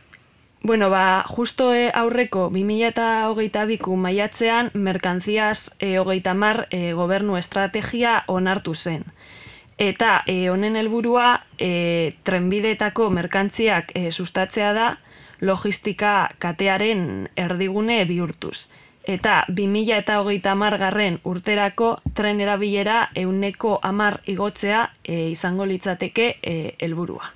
[0.63, 8.23] Bueno, ba, justo e, aurreko 2008 biku maiatzean, merkantziaz e, hogeita mar e, gobernu estrategia
[8.25, 9.05] onartu zen.
[9.77, 14.87] Eta e, honen helburua e, trenbideetako merkantziak e, sustatzea da
[15.41, 18.67] logistika katearen erdigune bihurtuz
[19.07, 26.75] eta 2000 eta hogeita garren urterako tren erabilera euneko amar igotzea e, izango litzateke e,
[26.79, 27.31] helburua.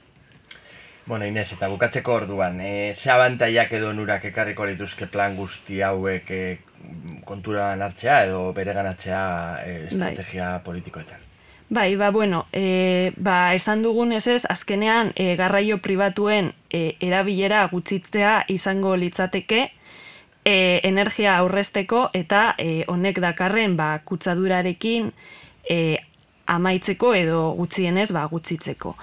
[1.05, 6.29] Bueno, Inez, eta bukatzeko orduan, e, ze abantaiak edo nurak ekarriko lituzke plan guzti hauek
[6.31, 6.59] e,
[7.25, 9.23] kontura hartzea edo bere ganatzea
[9.65, 10.63] e, estrategia bai.
[10.65, 11.30] politikoetan?
[11.71, 17.61] Bai, ba, bueno, e, ba, esan dugun ez ez, azkenean e, garraio pribatuen e, erabilera
[17.71, 19.61] gutxitzea izango litzateke,
[20.43, 25.13] e, energia aurrezteko eta e, honek dakarren ba, kutsadurarekin
[25.63, 25.79] e,
[26.51, 28.97] amaitzeko edo gutxienez ba, gutxitzeko.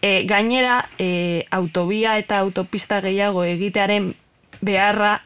[0.00, 4.14] E, gainera, e, autobia eta autopista gehiago egitearen
[4.64, 5.18] beharra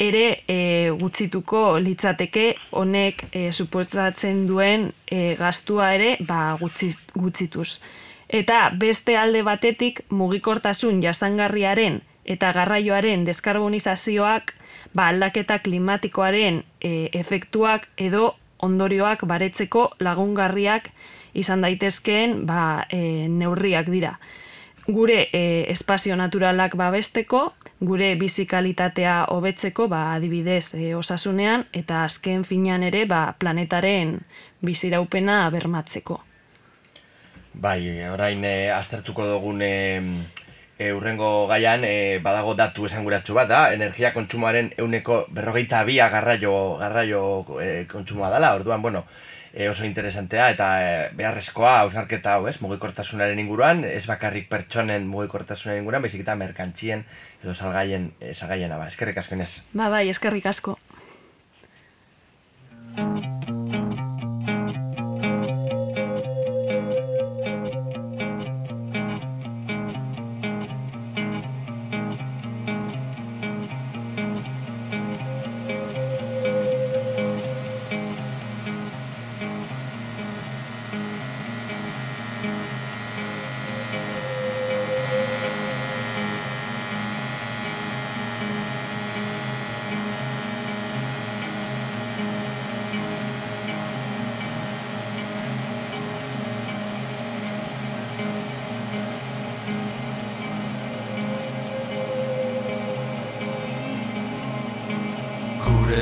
[0.00, 7.78] ere e, gutzituko litzateke honek e, suposatzen duen e, gastua ere ba, gutzituz.
[8.30, 14.54] Eta beste alde batetik mugikortasun jasangarriaren eta garraioaren deskarbonizazioak
[14.94, 20.90] ba, aldaketa klimatikoaren e, efektuak edo ondorioak baretzeko lagungarriak
[21.34, 24.16] izan daitezkeen ba, e, neurriak dira.
[24.88, 27.50] Gure e, espazio naturalak babesteko,
[27.80, 34.18] gure bizikalitatea hobetzeko ba, adibidez e, osasunean, eta azken finean ere ba, planetaren
[34.64, 36.20] biziraupena bermatzeko.
[37.60, 37.80] Bai,
[38.12, 39.72] orain e, aztertuko dugun e,
[40.92, 47.22] urrengo gaian e, badago datu esanguratsu bat da, energia kontsumoaren euneko berrogeita bia garraio, garraio
[47.60, 49.04] e, kontsumoa dela, orduan, bueno,
[49.52, 55.82] e, oso interesantea eta e, beharrezkoa hausnarketa hau, ez, mugikortasunaren inguruan, ez bakarrik pertsonen mugikortasunaren
[55.82, 57.04] inguruan, baizik eta merkantzien
[57.42, 59.40] edo salgaien, e, salgaien aba, eskerrik asko.
[59.72, 60.78] Ba, bai, eskerrik asko.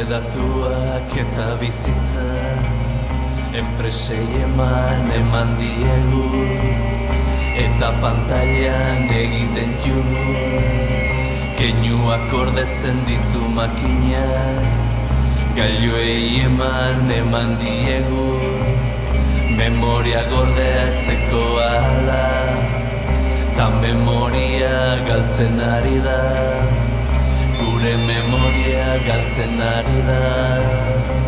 [0.08, 2.28] Datuak eta bizitza
[3.52, 6.28] Enpresei eman eman diegu
[7.64, 10.00] Eta pantailan egiten ju
[11.58, 14.76] Keinuak ordetzen ditu makinak
[15.58, 18.28] Gailuei eman eman diegu.
[19.58, 22.26] Memoria gordeatzeko ala
[23.58, 26.77] Ta memoria galtzen ari da
[27.68, 31.27] gure memoria galtzen ari da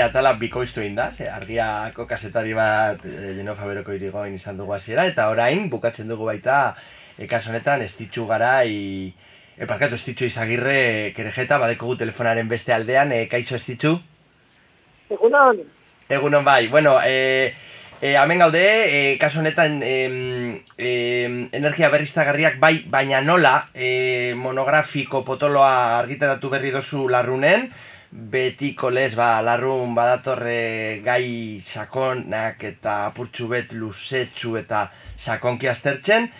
[0.00, 5.06] atala bikoiztu egin da, ze argiako kasetari bat e, Jeno Faberoko irigoin izan dugu hasiera
[5.06, 6.76] eta orain bukatzen dugu baita
[7.18, 8.70] e, kasu honetan estitxu garai
[9.56, 13.98] e, parkatu estitxu izagirre kerejeta badeko gu telefonaren beste aldean, e, kaixo estitxu?
[15.10, 15.64] Egunon,
[16.10, 17.52] Egunon bai, bueno, e,
[18.00, 25.24] e, hemen gaude, e, kasu honetan em, em, energia berriztagarriak bai, baina nola e, monografiko
[25.24, 27.68] potoloa argitaratu berri dozu larrunen,
[28.10, 36.30] betiko lez, ba, larrun badatorre gai sakonak eta apurtxu bet luzetxu eta sakonki aztertzen,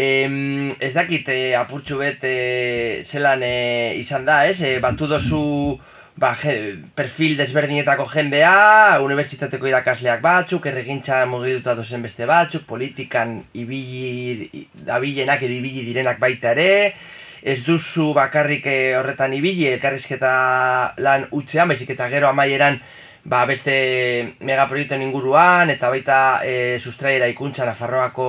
[0.00, 4.62] Em, ez dakit e, apurtxu bet e, zelan e, izan da, ez?
[4.64, 5.76] E, batu dozu
[6.16, 6.54] ba, je,
[6.96, 15.58] perfil desberdinetako jendea, unibertsitateko irakasleak batzuk, erregintza mugiduta dozen beste batzuk, politikan ibili, dabilenak edo
[15.58, 16.94] ibili direnak baita ere,
[17.42, 20.32] ez duzu bakarrik eh, horretan ibili, elkarrizketa
[20.98, 22.80] lan utzean, baizik eta gero amaieran
[23.24, 23.74] ba, beste
[24.40, 28.28] megaproiektuen inguruan, eta baita e, sustraiera ikuntza Nafarroako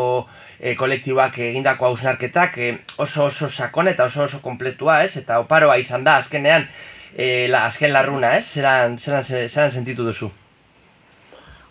[0.59, 5.16] e, kolektiboak egindako hausnarketak e, oso oso sakon eta oso oso kompletua, ez?
[5.18, 6.68] Eta oparoa izan da, azkenean,
[7.16, 8.45] e, la, azken larruna, ez?
[8.51, 10.32] Zeran, zeran, zeran sentitu duzu?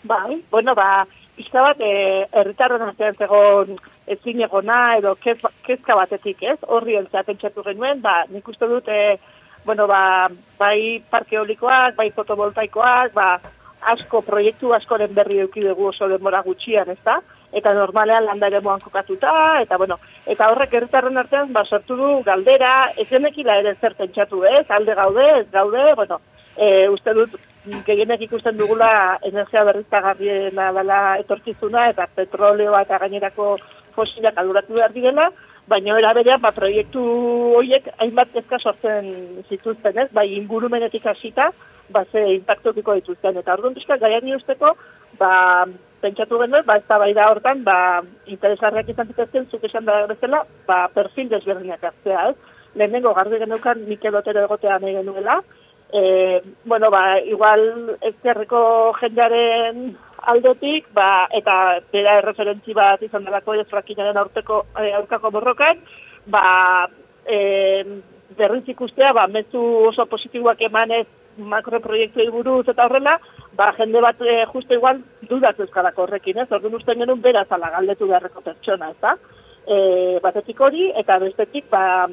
[0.03, 3.77] bai, bueno, ba, pixka bat, e, erritarren artean zegoen
[4.07, 6.59] ezin egona edo kez, kezka batetik, ez?
[6.67, 9.19] Horri entzea pentsatu genuen, ba, nik uste dut, e,
[9.65, 10.29] bueno, ba,
[10.59, 13.29] bai parke eolikoak, bai fotovoltaikoak, ba,
[13.93, 17.21] asko, proiektu askoren berri eduki dugu oso denbora gutxian, ez da?
[17.53, 19.33] Eta normalean landa ere moan kokatuta,
[19.63, 24.45] eta bueno, eta horrek herritarren artean, ba, sortu du galdera, ez genekila ere zer pentsatu,
[24.45, 24.67] ez?
[24.71, 26.21] Alde gaude, ez gaude, bueno,
[26.57, 27.41] e, uste dut,
[27.87, 33.57] gehienek ikusten dugula energia berriztagarriena dela etorkizuna eta petroleoa eta gainerako
[33.95, 35.31] fosilak alduratu behar direla,
[35.71, 37.03] baina era berean ba, proiektu
[37.59, 39.11] horiek hainbat kezka sortzen
[39.49, 40.09] zituzten, ez?
[40.13, 41.51] Bai ingurumenetik hasita,
[41.91, 44.75] ba ze inpaktokiko dituzten eta orduan pixka gaiari usteko,
[45.19, 45.33] ba
[46.01, 51.29] pentsatu genuen, ba eztabaida hortan, ba interesgarriak izan zituzten zuk esan da bezala, ba perfil
[51.29, 52.37] desberdinak hartzea, ez?
[52.75, 55.41] Lehenengo garbi geneukan Mikel Otero egotea nahi genuela,
[55.93, 58.61] e, bueno, ba, igual ezkerreko
[59.01, 59.97] jendearen
[60.33, 65.81] aldetik, ba, eta bera erreferentzi bat izan delako ez frakinaren aurteko e, aurkako borrokan,
[66.27, 66.89] ba,
[67.25, 67.39] e,
[68.39, 71.07] berriz ikustea, ba, mezu oso positiboak emanez
[71.37, 73.17] makroproiektu buruz eta horrela,
[73.57, 76.51] ba, jende bat e, justo igual dudak euskarako horrekin, ez?
[76.51, 79.17] Orduan usten genuen beraz ala galdetu beharreko pertsona, ez da?
[79.67, 82.09] E, batetik hori, eta bestetik, ba,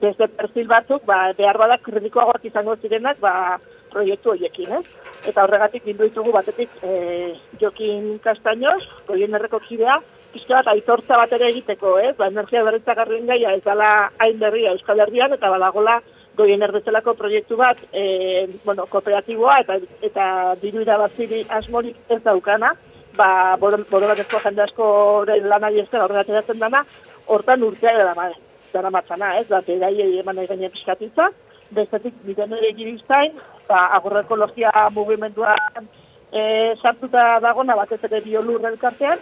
[0.00, 3.58] desde perfil batzuk, ba, behar badak kritikoagoak izango zirenak, ba,
[3.92, 4.84] proiektu horiekin, ez?
[5.28, 10.00] Eta horregatik bindu ditugu batetik e, Jokin Kastaños, goien erreko kidea,
[10.32, 12.14] pixka bat aitortza bat ere egiteko, ez?
[12.18, 16.00] Ba, energia berritzagarrien gaia ez dala hain berria Euskal Herrian, eta badagola
[16.36, 19.76] goien erbezelako proiektu bat, e, bueno, kooperatiboa, eta,
[20.08, 20.26] eta
[20.62, 22.72] diru irabaziri asmorik ez daukana,
[23.16, 23.28] ba,
[23.60, 24.86] borogatezko jende asko
[25.26, 26.82] lana esker horregateratzen dana,
[27.26, 28.30] hortan urtea dara, ba,
[28.72, 31.28] dara matzana, ez, da, beraiei eman nahi gaine piskatitza,
[31.76, 33.36] bestetik, biden ere giriztain,
[33.72, 35.88] ba, agorra ekologia mugimenduan
[36.32, 36.42] e,
[36.80, 39.20] sartuta dagona batez ere biolur elkartean,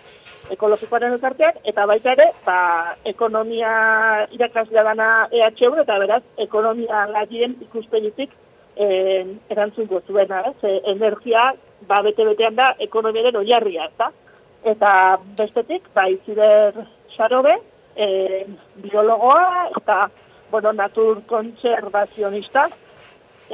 [0.55, 2.59] ekologikoaren elkartean, eta baita ere, ba,
[3.13, 3.73] ekonomia
[4.35, 8.35] irakaslea dana EHU, eta beraz, ekonomia lagien ikuspegitik
[8.77, 8.87] e,
[9.53, 11.51] erantzungo zuena, ez, e, energia,
[11.91, 14.11] ba, bete-betean da, ekonomiaren oiarria, ez?
[14.75, 14.93] Eta
[15.39, 16.83] bestetik, ba, izider
[17.17, 17.57] sarobe,
[17.97, 18.45] e,
[18.83, 20.05] biologoa, eta,
[20.51, 22.69] bueno, natur kontserbazionista,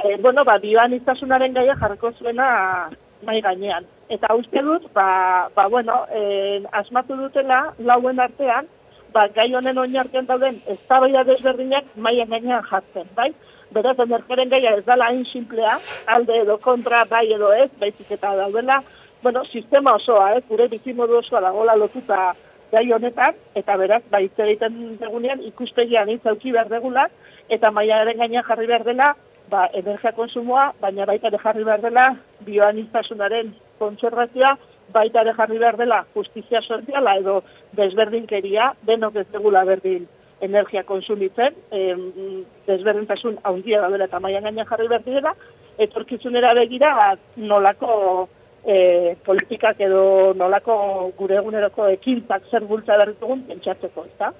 [0.03, 2.89] e, bueno, ba, bioaniztasunaren gaia jarriko zuena
[3.25, 3.85] mai gainean.
[4.09, 8.67] Eta uste dut, ba, ba bueno, e, asmatu dutela, lauen artean,
[9.13, 13.31] ba, gai honen oinartean dauden, ez tabaia desberdinak maien gainean jartzen, bai?
[13.73, 18.35] Beraz, energiaren gaia ez dala hain simplea, alde edo kontra, bai edo ez, baizik eta
[18.37, 18.81] daudela,
[19.23, 22.35] bueno, sistema osoa, ez, gure bizimodu osoa dagoela lotuta
[22.71, 27.07] gai honetan, eta beraz, ba, egiten degunean, ikuspegian izauki behar degula,
[27.49, 29.15] eta maiaren gainean jarri behar dela,
[29.49, 32.07] ba, energia konsumoa, baina baita ere jarri behar dela
[32.47, 34.55] bioaniztasunaren kontserrazioa,
[34.93, 37.41] baita ere jarri behar dela justizia soziala edo
[37.79, 40.07] desberdinkeria, denok ez degula berdin
[40.41, 45.33] energia konsumitzen, em, desberdintasun haundia da dela eta maian gainean jarri behar dela,
[45.77, 48.27] etorkizunera begira ba, nolako
[48.65, 50.77] e, politikak edo nolako
[51.17, 54.31] gure eguneroko ekintzak zer bultza behar ditugun pentsatzeko, ez da?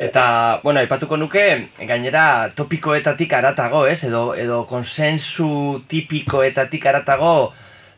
[0.00, 1.42] Eta, bueno, aipatuko nuke,
[1.84, 3.98] gainera topikoetatik aratago, ez?
[4.08, 7.32] Edo, edo konsensu tipikoetatik aratago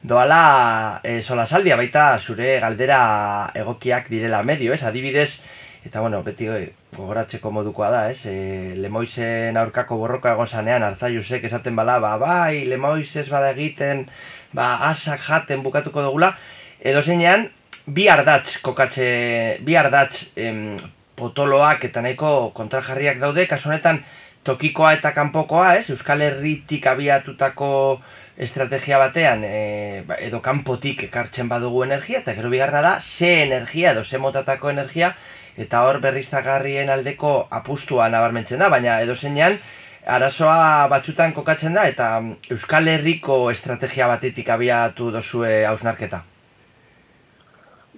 [0.03, 4.83] doala e, sola saldia baita zure galdera egokiak direla medio, ez?
[4.83, 5.29] Adibidez,
[5.87, 8.27] eta bueno, beti eh, gogoratzeko modukoa da, ez?
[8.27, 14.09] E, Lemoizen aurkako borroka egon zanean, hartzaiusek esaten bala, ba, bai, Lemoiz ez bada egiten,
[14.51, 16.33] ba, asak jaten bukatuko dugula,
[16.83, 17.47] edo zeinean,
[17.87, 19.07] bi ardatz kokatze,
[19.63, 20.75] bi ardatz em,
[21.23, 24.03] potoloak eta nahiko kontrajarriak daude, kasu honetan
[24.45, 25.91] tokikoa eta kanpokoa, ez?
[25.95, 27.71] Euskal Herritik abiatutako
[28.43, 34.05] estrategia batean e, edo kanpotik ekartzen badugu energia eta gero bigarna da ze energia edo
[34.05, 35.13] ze motatako energia
[35.57, 39.59] eta hor berriztagarrien aldeko apustua nabarmentzen da, baina edo zeinan
[40.07, 42.11] arazoa batzutan kokatzen da eta
[42.51, 46.25] Euskal Herriko estrategia batetik abiatu dozue hausnarketa.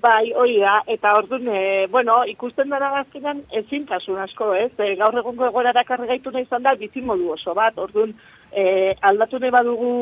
[0.04, 4.72] Bai, hori da, eta orduan, e, bueno, ikusten dara gazkenan ezintasun asko, ez?
[4.76, 8.12] E, gaur egungo egoera dakarri gaitu nahi izan da, bizimodu oso bat, orduan,
[8.52, 8.64] e,
[9.10, 9.92] aldatu nahi badugu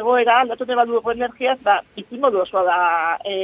[0.00, 2.78] egoera, aldatu nahi badugu energiaz, ba, bizimodu oso da
[3.28, 3.36] e,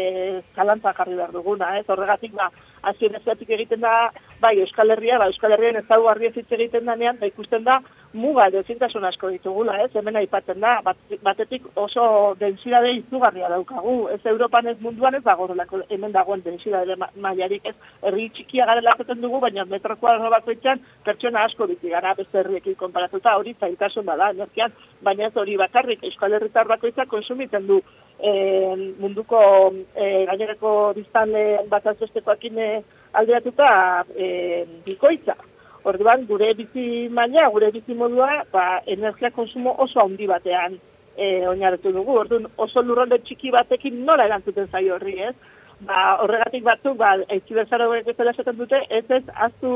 [0.56, 1.84] zalantza jarri behar duguna, ez?
[1.92, 2.48] Horregatik, ba,
[2.82, 3.14] azien
[3.48, 4.10] egiten da,
[4.40, 7.80] bai, Euskal Herria, ba, Euskal Herrian ez dago ez egiten danean, ba, ikusten da,
[8.12, 8.62] muga edo
[9.06, 10.80] asko ditugula, ez, hemen aipatzen da,
[11.22, 15.48] batetik oso densidade izugarria daukagu, ez Europan ez munduan ez dago
[15.90, 18.66] hemen dagoen densidade mailarik ez, herri txikia
[18.96, 24.04] zaten dugu, baina metro kuadro bakoitzan pertsona asko biti gara, beste herriekin konparatuta, hori zaitasun
[24.04, 24.72] bada, energian,
[25.02, 27.82] baina ez hori bakarrik, euskal herritar bakoitzak konsumitzen du
[28.18, 29.40] e, munduko
[29.94, 33.70] e, gainereko biztanle bat azbestekoakin eh, aldeatuta
[34.16, 35.36] e, bikoitza.
[35.88, 40.74] Orduan, gure bizi maila, gure bizi modua, ba, energia konsumo oso handi batean
[41.16, 42.18] e, oinarretu dugu.
[42.24, 45.34] Orduan, oso lurralde txiki batekin nola erantzuten zaio horri, ez?
[45.86, 49.70] Ba, horregatik batzuk, ba, eitzi bezara horrek bezala esaten dute, ez ez, aztu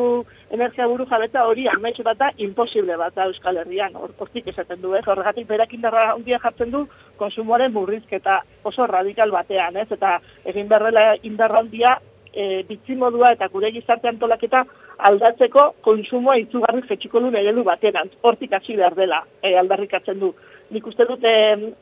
[0.51, 4.97] energia buru jabeta hori amaitxe bat da, imposible bat da Euskal Herrian, hortik esaten du,
[4.99, 5.05] ez?
[5.07, 6.81] Horregatik berak indarra handia jartzen du,
[7.23, 9.87] konsumoaren burrizketa oso radikal batean, ez?
[9.95, 10.17] Eta
[10.53, 12.01] egin berrela indarra handia,
[12.33, 14.65] e, bizimodua eta gure gizarte antolaketa
[15.09, 20.33] aldatzeko konsumoa itzugarri jetxiko du eredu batean, hortik hasi behar dela e, aldarrikatzen du.
[20.73, 21.31] Nik uste dute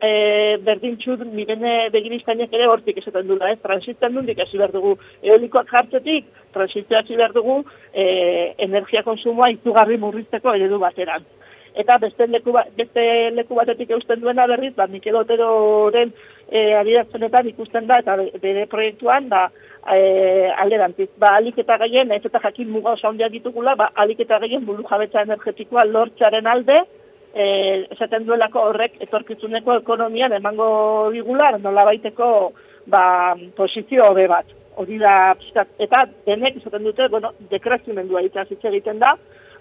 [0.02, 0.12] e,
[0.66, 3.60] berdintxut mirene begiristainek ere hortik esaten dula, ez?
[3.62, 6.26] Transisten dundik hasi behar dugu eolikoak jartzetik,
[6.56, 7.60] transizio hasi behar dugu
[7.94, 8.06] e,
[8.66, 11.28] energia konsumoa itzugarri murrizteko eredu batean.
[11.78, 13.02] Eta beste leku, ba, beste
[13.36, 16.10] leku batetik eusten duena berriz, ba, Mikel Oteroren
[16.50, 16.74] e,
[17.46, 19.52] ikusten da, eta bere proiektuan, ba,
[19.86, 21.12] e, alderantziz.
[21.16, 24.66] Ba, alik eta gehien, ez eta jakin muga osa ondia ditugula, ba, alik eta gehien
[24.66, 26.82] bulu jabetza energetikoa lortzaren alde,
[27.34, 32.52] e, esaten duelako horrek etorkizuneko ekonomian emango digula, nola baiteko
[32.86, 34.56] ba, posizio hobe bat.
[34.80, 35.34] Hori da,
[35.82, 39.16] eta denek esaten dute, bueno, dekrezimendua hitza hitz egiten da,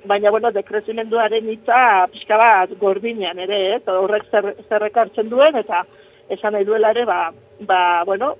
[0.06, 5.84] baina, bueno, dekrezimenduaren hitza pixka bat gordinean ere, ez, horrek zer, zerrekartzen duen, eta
[6.30, 7.34] esan nahi duela ere, ba,
[7.68, 8.36] ba bueno,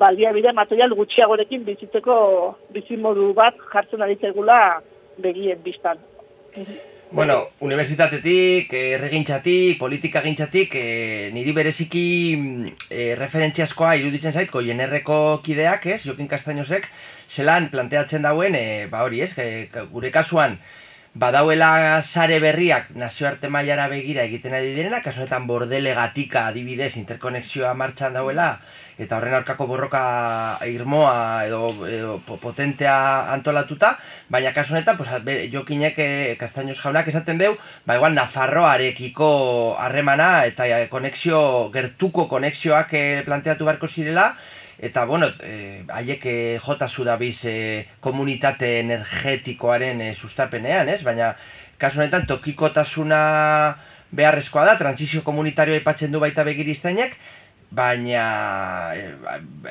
[0.00, 2.14] baldia bide material gutxiagorekin bizitzeko
[2.72, 4.80] bizimodu bat jartzen ari zegula
[5.18, 5.98] begien biztan.
[7.12, 12.02] Bueno, unibertsitatetik, erregintzatik, politika gintzatik, e, niri bereziki
[12.86, 16.86] e, referentziaskoa iruditzen zait, jenerreko kideak, ez, Jokin Kastainozek,
[17.28, 20.54] zelan planteatzen dauen, e, ba hori, ez, e, gure kasuan,
[21.14, 28.14] badauela sare berriak nazioarte mailara begira egiten ari direna, kasuetan bordele gatika adibidez interkonexioa martxan
[28.14, 28.60] dauela,
[29.00, 30.02] eta horren aurkako borroka
[30.68, 33.94] irmoa edo, edo potentea antolatuta,
[34.28, 35.08] baina kasuetan, pues,
[35.52, 36.36] jokinek e,
[36.82, 43.88] jaunak esaten deu, ba igual Nafarroarekiko harremana eta e, konexio, gertuko konexioak e, planteatu beharko
[43.88, 44.34] zirela,
[44.80, 51.02] eta bueno, eh, haiek eh, jota zu da biz eh, komunitate energetikoaren eh, sustapenean, ez?
[51.04, 51.34] Baina
[51.78, 53.20] kasu honetan tokikotasuna
[54.10, 57.12] beharrezkoa da, transizio komunitarioa aipatzen du baita begiristainek,
[57.70, 59.14] baina eh,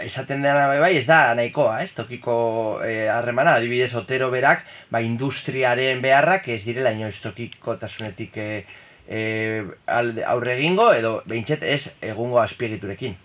[0.06, 1.91] esaten dena bai, bai ez da nahikoa, ez?
[1.97, 8.66] Tokiko eh, harremana, adibidez Otero berak, ba industriaren beharrak ez direla inoiz tokikotasunetik eh,
[9.08, 13.18] eh, aurre egingo edo behintzet ez egungo azpiegiturekin.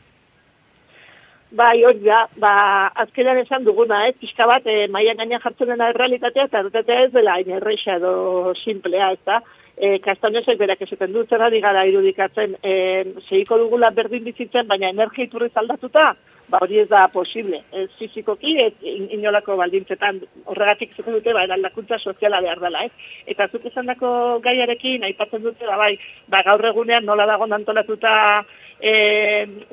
[1.55, 2.55] Bai, hori da, ba,
[3.05, 7.37] azkenean esan duguna, ez, pixka bat, e, maian gainean jartzen dena errealitatea, eta ez dela,
[7.37, 9.39] hain erreixa edo simplea, ez da.
[9.77, 12.75] E, Kastainozek berak esaten dut, zer gara irudikatzen, e,
[13.29, 16.13] segiko dugula berdin bizitzen, baina energia iturri zaldatuta,
[16.49, 17.63] ba, hori ez da posible.
[17.73, 18.73] Ez fizikoki, ez
[19.17, 20.21] inolako baldintzetan,
[20.53, 22.93] horregatik zuko dute, ba, aldakuntza soziala behar dela, ez.
[23.35, 25.97] Eta zuk esan dako gaiarekin, aipatzen dute, ba, bai,
[26.29, 28.15] ba, gaur egunean nola dago antolatuta,
[28.79, 28.95] e,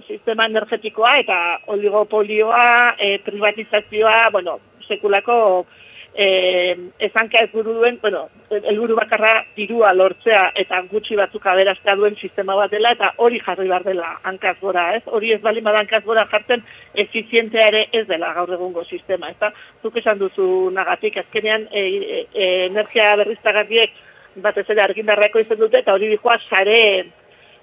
[0.08, 1.38] sistema energetikoa eta
[1.76, 5.68] oligopolioa, e, privatizazioa, bueno, sekulako
[6.14, 12.16] eh esanka ez buru duen, bueno, helburu bakarra dirua lortzea eta gutxi batzuk aberaztea duen
[12.16, 15.04] sistema bat dela eta hori jarri behar dela hankaz gora, ez?
[15.06, 19.54] Hori ez bali bada hankaz gora jartzen efizientea ere ez dela gaur egungo sistema, ezta?
[19.82, 23.92] Zuk esan duzu nagatik azkenean e, e, e, energia berriztagarriek
[24.36, 26.78] batez ere argindarrako izan dute eta hori dijoa sare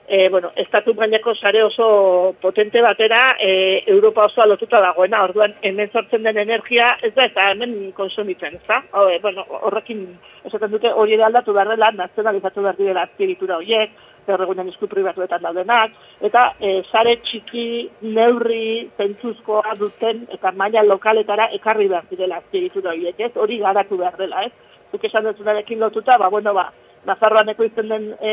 [0.08, 5.90] e, bueno, estatu bainako sare oso potente batera e, Europa osoa lotuta dagoena, orduan hemen
[5.92, 8.80] sortzen den energia ez da eta hemen konsumitzen, ez da?
[9.12, 10.06] E, bueno, horrekin
[10.48, 13.92] esaten dute hori ere aldatu behar dela, nazionalizatu behar dira azpiritura horiek,
[14.26, 15.92] gaur egunen esku pribatuetan daudenak,
[16.24, 17.68] eta e, sare txiki,
[18.08, 23.32] neurri, zentzuzkoa duten, eta maila lokaletara ekarri behar direla azpiritura horiek, ez?
[23.36, 24.52] Hori garatu behar dela, ez?
[24.88, 26.70] Zuk esan dutunarekin lotuta, ba, bueno, ba,
[27.06, 28.32] Nazarroan ekoizten den e,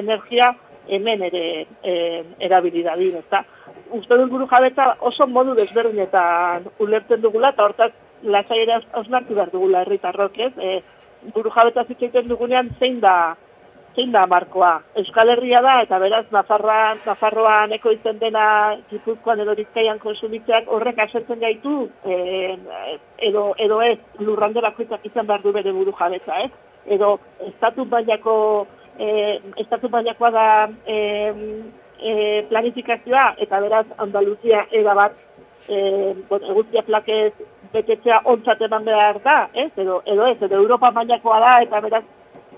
[0.00, 0.52] energia,
[0.88, 1.44] hemen ere
[1.82, 3.44] e, erabili da din, ezta.
[3.94, 9.52] Uste dut buru jabetza oso modu desberdinetan ulertzen dugula, eta hortaz lasai ere osnartu behar
[9.52, 10.52] dugula herritarrok, ez?
[10.58, 10.82] E,
[11.34, 13.16] buru jabetza zitzaiten dugunean zein da
[13.94, 14.72] zein da markoa.
[14.98, 18.46] Euskal Herria da, eta beraz, Nafarroan, Nafarroan eko izan dena
[18.90, 22.56] Gipuzkoan edo Bizkaian konsumitzeak horrek asertzen gaitu, e,
[23.28, 26.50] edo, edo ez, lurrande bakoitzak izan behar du bere buru jabetza, ez?
[26.96, 28.34] Edo, estatu bainako
[28.98, 30.46] e, estatu baiakoa da
[30.86, 30.98] e,
[31.98, 35.16] e, planifikazioa, eta beraz Andaluzia ega bat
[35.68, 37.32] e, eguztia plakez
[37.72, 39.70] betetzea ontzat eman behar da, ez?
[39.76, 42.04] Edo, edo ez, edo Europa mailakoa da, eta beraz,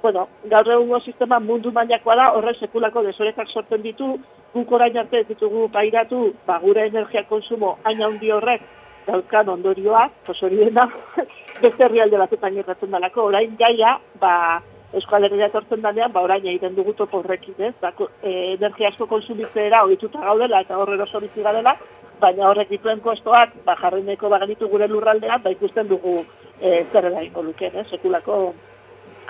[0.02, 4.16] bueno, gaur egungo sistema mundu mailakoa da, horre sekulako desorekak sortzen ditu,
[4.54, 8.62] guk orain arte ez ditugu pairatu, ba, gure energia konsumo aina handi horrek,
[9.06, 10.88] dauzkan ondorioak, hori dena,
[11.62, 14.62] beste herrialde batetan irratzen dalako, orain jaia, ba,
[14.96, 17.74] Euskal Herria etortzen danean, ba orain egiten dugu topo horrekin, ez?
[17.82, 17.92] Ba,
[18.22, 21.76] e, energia asko konsumitzera ohituta gaudela eta horren oso bizi garela,
[22.20, 26.22] baina horrek dituen kostoak, ba jarreneko bagenitu gure lurraldean, ba ikusten dugu
[26.60, 27.86] e, zer eraingo luke, ez?
[27.90, 28.54] Sekulako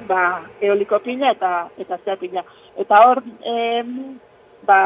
[0.07, 0.23] ba
[0.61, 2.45] eoliko pina eta eta zea pina.
[2.79, 4.19] Eta hor, em,
[4.69, 4.81] ba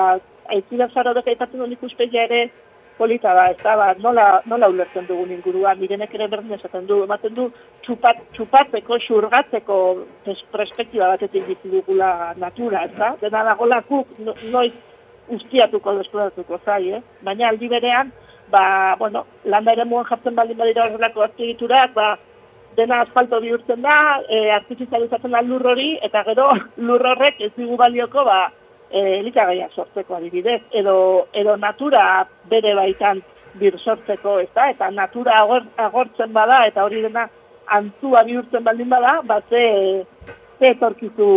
[0.48, 2.44] aitzira zara dut aipatzen duen ikuspegia ere,
[3.00, 7.00] polita da, ez da, ba, nola, nola ulertzen dugun ingurua, mirenek ere berdin esaten du,
[7.06, 7.48] ematen du,
[7.86, 9.80] txupat, txupatzeko, xurgatzeko
[10.52, 12.12] perspektiba batetik ditu dugula
[12.44, 14.74] natura, ez da, dena dago lakuk, no, noiz
[15.30, 17.02] ustiatuko desplodatuko zai, eh?
[17.24, 18.12] baina aldi berean,
[18.52, 22.10] ba, bueno, landa ere muan jartzen baldin badira horrelako azpigiturak, ba,
[22.76, 23.96] dena asfalto bihurtzen da,
[24.28, 26.50] e, artifizializatzen da lur hori, eta gero
[26.88, 28.40] lur horrek ez digu balioko, ba,
[28.90, 33.22] e, elikagaia sortzeko adibidez, edo, edo natura bere baitan
[33.60, 34.68] bir sortzeko, ez da?
[34.70, 37.26] Eta natura agortzen bada, eta hori dena
[37.70, 39.62] antzua bihurtzen baldin bada, bat ze,
[40.58, 41.28] ze etorkizu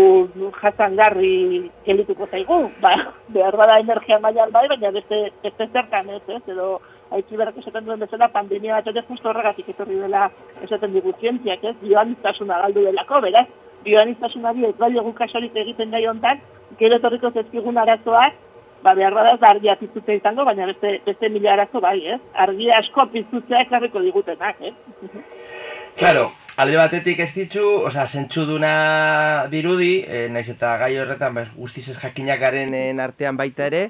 [0.62, 2.96] jasangarri gelituko zaigu, ba,
[3.30, 6.80] behar bada energia maial bai, baina beste, beste zertan ez, ez, edo
[7.14, 10.30] haitzi berak esaten duen bezala, pandemia bat ere justo horregatik etorri dela
[10.66, 13.48] esaten digu zientziak, ez, joan galdu delako, beraz,
[13.84, 16.42] bioaniztasunari ez bai dugu kasorik egiten gai hontan,
[16.80, 18.40] gero etorriko zezkigun arazoak,
[18.84, 22.20] ba, behar bada ez argia piztutzea izango, baina beste, beste mila arazo bai, ez?
[22.46, 24.74] Argia asko piztutzea ekarriko digutenak, ez?
[26.00, 31.90] Claro, alde batetik ez ditzu, oza, duna dirudi, eh, naiz eta gai horretan, bez, guztiz
[31.90, 33.90] ez jakinak garen artean baita ere,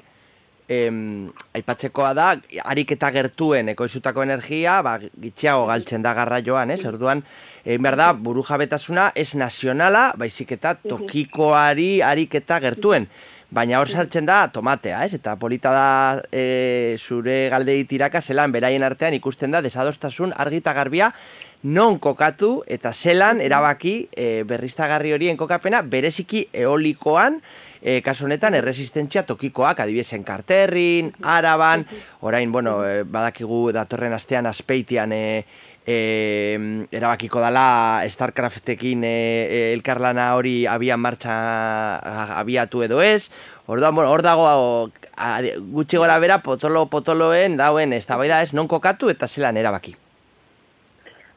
[0.68, 2.28] em, aipatzekoa da,
[2.64, 6.80] harik eta gertuen ekoizutako energia, ba, gitxiago galtzen da garraioan, ez?
[6.88, 7.22] Orduan,
[7.64, 13.08] egin behar da, buru jabetasuna ez nazionala, baizik eta tokikoari harik eta gertuen.
[13.54, 15.14] Baina hor sartzen da tomatea, ez?
[15.14, 15.88] Eta polita da
[16.32, 21.12] e, zure galdei tiraka zelan beraien artean ikusten da desadostasun argita garbia
[21.64, 27.38] non kokatu eta zelan erabaki e, berriztagarri horien kokapena bereziki eolikoan
[27.84, 31.84] e, kasu honetan erresistentzia tokikoak, adibiesen karterrin, araban,
[32.24, 35.24] orain, bueno, e, badakigu datorren astean aspeitian e,
[35.86, 35.98] e,
[36.90, 41.36] erabakiko dala Starcraftekin e, e, elkarlana hori abian martxa
[42.40, 43.28] abiatu edo ez,
[43.66, 44.46] Orduan, bueno, hor dago
[45.16, 45.28] a,
[45.72, 49.94] gutxi gora bera potolo potoloen dauen eztabaida ez non kokatu eta zelan erabaki.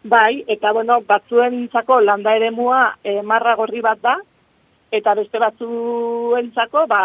[0.08, 4.18] Bai, eta bueno, batzuen zako landa eremua e, marra gorri bat da,
[4.92, 7.02] eta beste batzuentzako ba,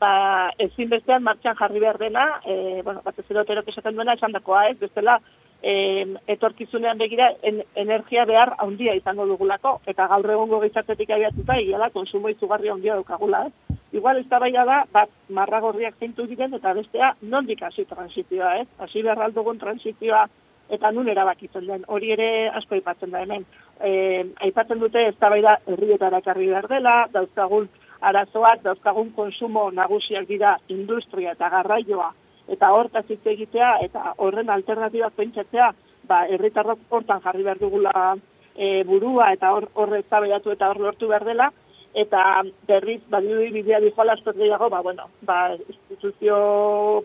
[0.00, 0.12] ba
[0.60, 4.66] ezin bestean martxan jarri behar dena, e, bueno, bat ez eroterok esaten duena esan dakoa
[4.68, 5.18] ez, bestela
[5.62, 7.30] e, etorkizunean begira
[7.74, 12.98] energia behar handia izango dugulako, eta gaur egongo gizartetik abiatuta, egia da, konsumo izugarri handia
[13.00, 13.78] dukagula ez.
[13.92, 18.68] Igual ez da bai da, bat marragorriak zeintu diren, eta bestea nondik hasi transizioa ez,
[18.78, 20.26] hasi behar aldugun transizioa
[20.72, 23.44] eta nun erabakitzen den, hori ere asko aipatzen da hemen.
[23.80, 27.68] Eh, aipatzen dute ez da herrietara ekarri behar dela, dauzkagun
[28.00, 32.12] arazoak, dauzkagun konsumo nagusiak dira industria eta garraioa,
[32.48, 35.72] eta hortaz hitz egitea, eta horren alternatibak pentsatzea,
[36.08, 38.16] ba, herritarrok hortan jarri behar dugula
[38.54, 41.50] e, burua eta hor hor eztabaidatu eta hor lortu behar dela
[41.94, 46.36] eta berriz badirudi bidea dijoala askoz gehiago, ba, bueno, ba, instituzio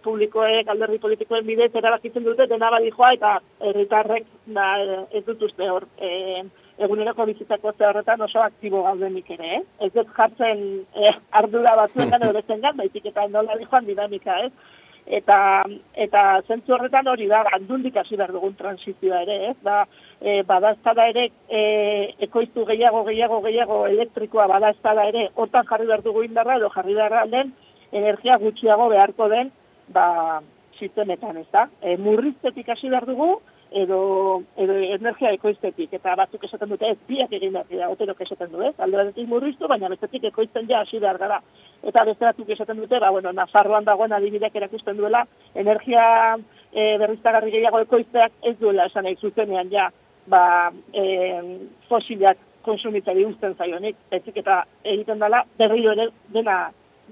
[0.04, 4.70] publikoek, alderdi politikoen bidez, erabakitzen dute, dena badijoa, eta herritarrek ba,
[5.12, 6.46] ez dut uste hor, e,
[6.88, 9.62] eguneroko bizitzako ze horretan oso aktibo gaudenik ere, eh?
[9.86, 10.64] Ez dut jartzen
[10.96, 14.52] eh, ardura batzuetan edo bezengan, baizik eta nola dijoan dinamika, ez?
[15.08, 15.64] eta
[15.96, 19.56] eta zentzu horretan hori da andundik hasi behar dugun transizioa ere, ez?
[19.64, 19.86] Da
[20.22, 21.62] e, badaztada ere e,
[22.28, 27.30] ekoiztu gehiago gehiago gehiago elektrikoa badaztada ere hortan jarri behar dugu indarra edo jarri behar
[27.30, 27.54] den
[27.92, 29.52] energia gutxiago beharko den
[29.88, 30.42] ba
[30.78, 31.68] sistemetan, ez da?
[31.82, 33.40] E, murriztetik hasi behar dugu
[33.72, 38.52] edo, edo energia ekoiztetik, eta batzuk esaten dute ez, biak egin behar dira, oterok esaten
[38.52, 38.74] du, ez?
[38.80, 41.42] Alde batetik murriztu, baina bestetik ekoizten ja hasi behar gara.
[41.84, 46.06] Eta beste batzuk esaten dute, ba, bueno, Nafarroan dagoen adibideak erakusten duela, energia
[46.72, 49.90] e, berriztagarri gehiago ekoizteak ez duela esan nahi zuzenean ja,
[50.28, 51.04] ba, e,
[51.90, 56.58] fosilak konsumitari usten zaionik, ezik eta egiten dela berriro ere dena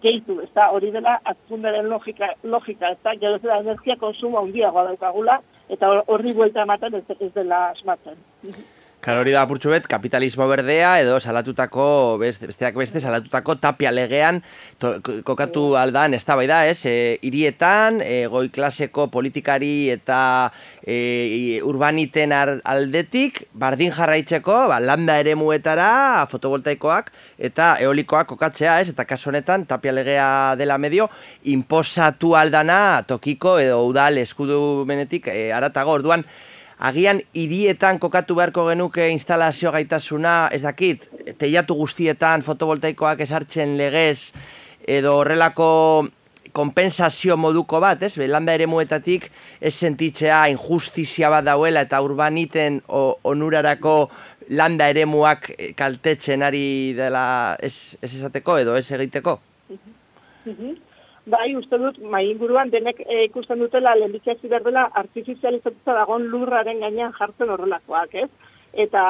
[0.03, 4.89] gehitu, ez da, hori dela azkundaren logika, logika ez da, gero da energia konsumo handiagoa
[4.89, 5.39] daukagula,
[5.72, 8.20] eta horri buelta ematen ez, ez dela asmatzen.
[9.05, 11.83] Klar, hori da apurtxu bet, kapitalismo berdea edo salatutako,
[12.17, 14.39] beste, besteak beste, salatutako tapia legean
[14.81, 14.95] to,
[15.27, 16.79] kokatu aldan ez da ez?
[16.89, 20.49] E, irietan, e, goi klaseko politikari eta
[20.81, 28.89] e, urbaniten aldetik, bardin jarraitzeko, ba, landa ere muetara, fotovoltaikoak eta eolikoak kokatzea, ez?
[28.89, 31.11] Eta kaso honetan, tapia legea dela medio,
[31.43, 36.25] imposatu aldana tokiko edo udal eskudu benetik e, aratago, orduan,
[36.80, 41.07] agian hirietan kokatu beharko genuke instalazio gaitasuna, ez dakit,
[41.39, 44.32] teiatu guztietan fotovoltaikoak esartzen legez,
[44.88, 45.69] edo horrelako
[46.55, 48.13] kompensazio moduko bat, ez?
[48.19, 49.28] Belanda ere muetatik
[49.59, 53.97] ez sentitzea injustizia bat dauela eta urbaniten o, onurarako
[54.55, 57.26] landa ere muak kaltetzen ari dela
[57.59, 59.39] ez, ez esateko edo ez egiteko?
[61.26, 67.15] Bai, uste dut, mai inguruan denek e, ikusten dutela lehenbizia ziberdela artifizializatuta dagoen lurraren gainean
[67.17, 68.28] jartzen horrelakoak, ez?
[68.86, 69.05] Eta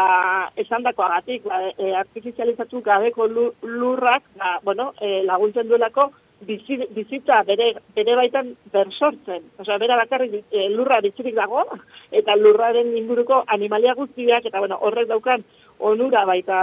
[0.64, 6.08] esan dakoagatik, ba, e, artifizializatu gabeko lurrak, ba, bueno, e, laguntzen duelako
[6.48, 9.52] bizitza bere, bere baitan bersortzen.
[9.60, 11.68] Osea, bera bakarrik e, lurra bizirik dago,
[12.16, 15.44] eta lurraren inguruko animalia guztiak, eta bueno, horrek daukan
[15.92, 16.60] onura baita,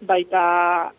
[0.00, 0.44] baita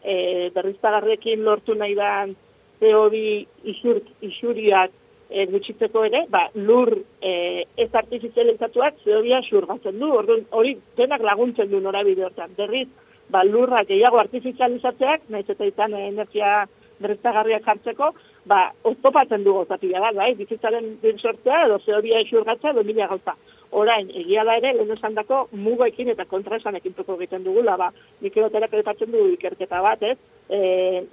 [0.03, 2.37] e, berriztagarrekin lortu nahi dan
[2.81, 3.23] CO2
[3.71, 4.93] isur, isuriak
[5.29, 11.71] e, gutxitzeko ere, ba, lur e, ez artifizializatuak CO2 xurgatzen du, orduan hori denak laguntzen
[11.71, 12.53] du norabide hortan.
[12.57, 12.87] Berriz,
[13.29, 16.65] ba, lurra gehiago artifizializatzeak, nahiz eta izan energia
[17.01, 18.13] berriztagarriak jartzeko,
[18.45, 23.35] ba, oztopatzen du gozatia da, bai, bizitzaren din sortzea edo CO2 xurgatzea edo mila gauza.
[23.75, 27.89] Orain, egia da ere, lehen esan dako, mugoekin eta kontraesanekin toko egiten dugula, ba,
[28.21, 30.17] nik eroterak edatzen du ikerketa bat, ez?
[30.47, 30.59] E,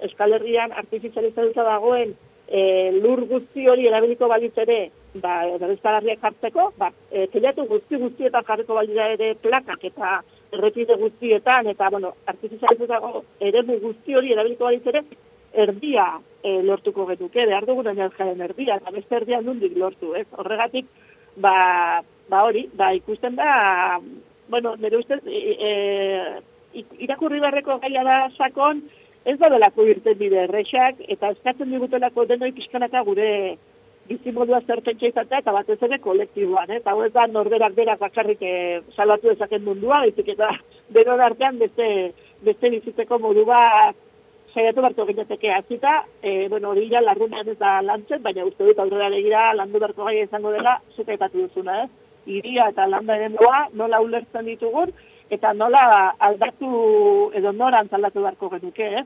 [0.07, 2.13] Euskal Herrian artifizializatuta dagoen
[2.47, 2.61] e,
[3.01, 4.77] lur guzti hori erabiliko balitz ere,
[5.15, 10.15] ba, berriztagarriak jartzeko, ba, e, telatu guzti guztietan jarriko balira ere plakak eta
[10.53, 13.01] errepide guztietan, eta, bueno, artifizializatuta
[13.41, 15.03] ere guzti hori erabiliko balitz ere,
[15.53, 16.07] erdia
[16.41, 20.25] e, lortuko getuke, behar dugun energiaren erdia, eta beste erdia nundik lortu, ez?
[20.37, 20.89] Horregatik,
[21.37, 23.99] ba, ba hori, ba ikusten da,
[24.49, 28.81] bueno, nire ustez, e, e, irakurri barreko gaia da sakon,
[29.25, 33.29] ez da delako irten bide errexak, eta eskatzen digutelako denoi pixkanaka gure
[34.09, 36.81] bizimodua zertentxe izatea, eta batez ere kolektiboan, eh?
[36.81, 40.49] eta ez da norberak berak bakarrik e, salatu ezaken mundua, ezik eta
[40.97, 41.87] denon artean beste,
[42.43, 43.95] beste bizitzeko modu bat
[44.53, 48.79] saiatu barko gineteke azita, e, bueno, hori ja larrunean ez da lantzen, baina uste dut
[48.79, 51.89] aurrera legira landu barko gaia izango dela, zuka ipatu duzuna, eh?
[52.25, 53.29] iria eta landa ere
[53.73, 54.93] nola ulertzen ditugun,
[55.29, 59.03] eta nola aldatu edo noran aldatu beharko genuke, eh?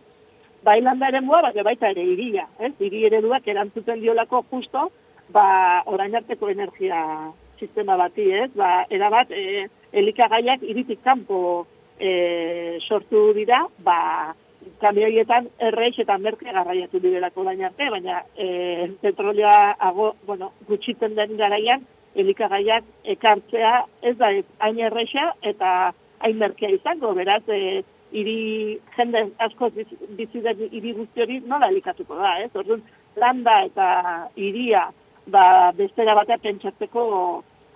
[0.64, 2.72] Bai landa ere baina baita ere iria, eh?
[2.80, 4.92] Iri ereduak erantzuten diolako justo,
[5.30, 8.52] ba, orain arteko energia sistema bati, ez?
[8.56, 11.66] Ba, erabat, e, elikagaiak iritik kanpo
[12.00, 14.36] e, sortu dira, ba,
[14.82, 21.38] kamioietan erreix eta merke garraiatu direlako dain arte, baina e, petrolioa ago, bueno, gutxitzen den
[21.38, 21.86] garaian,
[22.18, 24.32] elikagaiak ekartzea ez da
[24.66, 29.70] hain erresa eta hain merkea izango, beraz, e, iri jende asko
[30.18, 32.52] bizi den iri guzti hori nola elikatuko da, ez?
[32.56, 32.82] Orduan,
[33.20, 33.88] landa eta
[34.36, 34.88] iria
[35.28, 37.04] ba, bestera batea pentsatzeko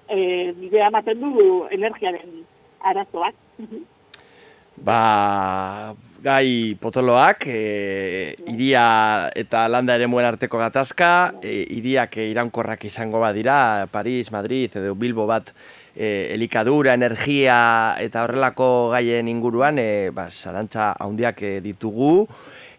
[0.07, 1.33] e, bidea ematen du
[1.71, 2.45] energiaren
[2.91, 3.35] arazoak.
[4.85, 13.19] Ba, gai potoloak, e, iria eta landa ere muen arteko gatazka, e, iriak iraunkorrak izango
[13.24, 15.49] badira, Paris, Madrid edo Bilbo bat
[15.95, 22.28] e, elikadura, energia eta horrelako gaien inguruan e, ba, zalantza handiak e, ditugu.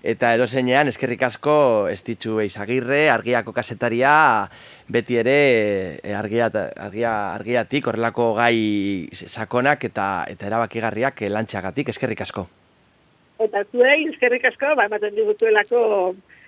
[0.02, 4.48] Eta edo zeinean, eskerrik asko, estitzu eizagirre, argiako kasetaria,
[4.90, 5.36] beti ere
[6.02, 8.56] e, argia, argia, argiatik horrelako gai
[9.14, 12.48] sakonak eta eta erabakigarriak e, lantxagatik, eskerrik asko.
[13.40, 15.82] Eta zuei, eskerrik asko, ba, ematen digutuelako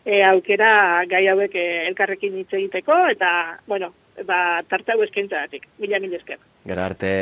[0.05, 3.30] e, aukera gai hauek e, elkarrekin hitz egiteko, eta,
[3.66, 3.93] bueno,
[4.28, 5.68] ba, tarte hau eskaintza datik.
[5.78, 6.43] Mila, mila esker.
[6.68, 7.12] Gero arte.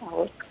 [0.00, 0.45] Agur.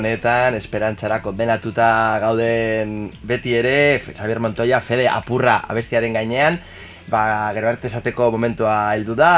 [0.00, 6.58] Honetan, esperantzara kondenatuta gauden beti ere, Xabier Montoya, fede apurra abestiaren gainean,
[7.12, 9.34] ba, gero arte esateko momentua heldu da,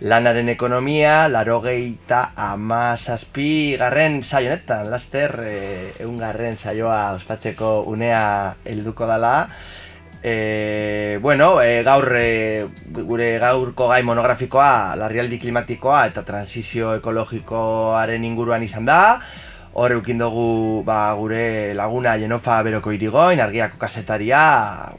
[0.00, 5.56] lanaren ekonomia, larogeita amazazpi garren saio honetan, laster, e,
[6.04, 8.22] eun garren saioa ospatzeko unea
[8.66, 9.34] helduko dala,
[10.28, 18.64] E, bueno, e, gaur e, gure gaurko gai monografikoa larrialdi klimatikoa eta transizio ekologikoaren inguruan
[18.66, 19.20] izan da.
[19.76, 24.38] Hor eukin dugu ba, gure laguna Jenofa Beroko irigoin, argiako kasetaria,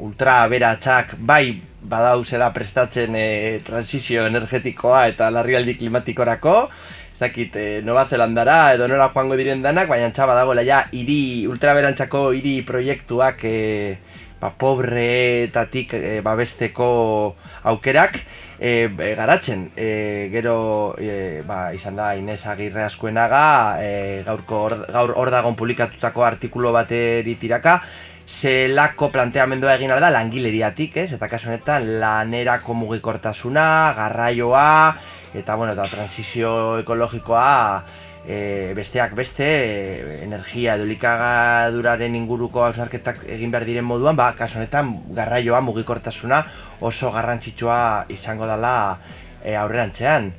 [0.06, 3.26] ultra beratxak bai badauzela prestatzen e,
[3.66, 6.54] transizio energetikoa eta larrialdi klimatikorako.
[7.16, 11.48] Ez dakit, e, Nova Zelandara edo nora joango diren danak, baina txaba dagoela ja hiri
[11.50, 13.58] ultraberantxako hiri proiektuak e,
[14.38, 16.92] ba, pobreetatik e, babesteko
[17.74, 18.22] aukerak
[18.60, 19.72] e, garatzen.
[19.76, 25.56] E, gero e, ba, izan da Inez Agirre askuenaga e, gaurko or, gaur hor dagon
[25.56, 27.82] publikatutako artikulu bateri tiraka
[28.28, 31.12] zelako planteamendua egin alda langileriatik, ez?
[31.16, 34.98] Eta kasu honetan lanerako mugikortasuna, garraioa
[35.38, 37.48] eta bueno, eta transizio ekologikoa
[38.28, 44.60] e, besteak beste e, energia edo elikagaduraren inguruko hausnarketak egin behar diren moduan, ba, kasu
[44.60, 46.44] honetan garraioa mugikortasuna
[46.82, 47.80] oso garrantzitsua
[48.14, 48.74] izango dela
[49.42, 50.34] e, aurrerantzean.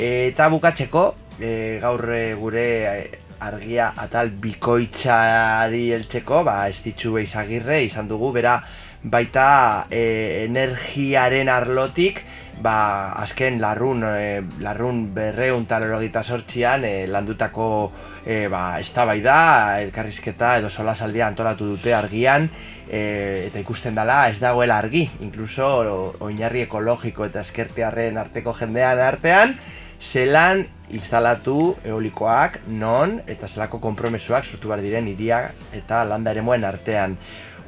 [0.00, 1.04] Eta bukatzeko,
[1.38, 2.94] e, gaur e, gure e,
[3.40, 8.62] argia atal bikoitzari heltzeko, ba, ez ditzu izagirre izan dugu, bera
[9.02, 12.24] baita e, energiaren arlotik,
[12.60, 17.90] ba, azken larrun, e, larrun berreun talorogita sortzian e, landutako
[18.26, 22.50] e, ba, eztabaida, elkarrizketa edo solasaldia antolatu dute argian,
[22.88, 29.00] e, eta ikusten dela ez dagoela argi, incluso o- oinarri ekologiko eta eskertearren arteko jendean
[29.00, 29.56] artean,
[30.00, 37.16] zelan instalatu eolikoak, non, eta zelako konpromesuak sortu behar diren iria eta landa eremoen artean.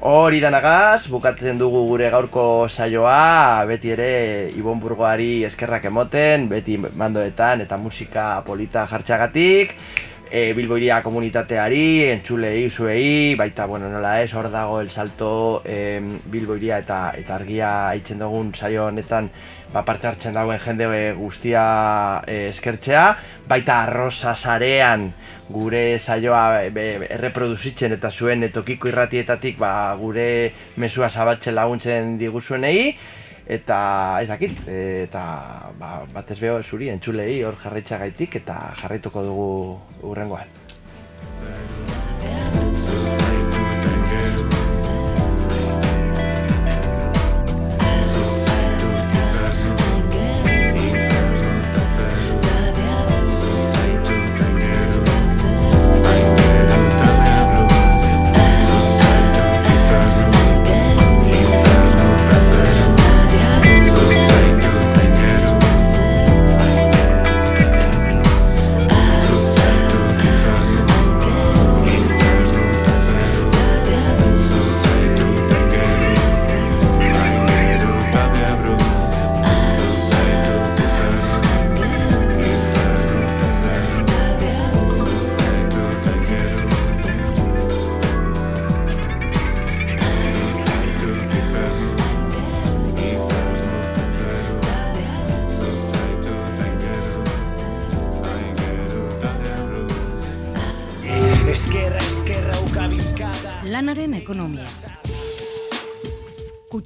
[0.03, 4.09] Hori danagaz, bukatzen dugu gure gaurko saioa, beti ere
[4.59, 9.77] Ibon Burgoari eskerrak emoten, beti mandoetan eta musika polita jartxagatik,
[10.27, 16.01] e, Bilboiria komunitateari, entzulei, zuei, baita, bueno, nola ez, hor dago el salto e,
[16.35, 19.31] Bilboiria eta, eta argia aitzen dugun saio honetan
[19.71, 23.07] ba, parte hartzen dagoen jende guztia e, eskertzea,
[23.47, 25.13] baita arrosa sarean
[25.53, 30.27] gure saioa erreproduzitzen eta zuen tokiko irratietatik ba, gure
[30.77, 32.97] mesua zabaltzen laguntzen diguzuenei,
[33.47, 33.79] eta
[34.23, 35.23] ez dakit, e, eta
[35.79, 39.79] ba, batez beho zuri entzulei hor jarraitza gaitik eta jarraituko dugu
[40.13, 40.61] urrengoan.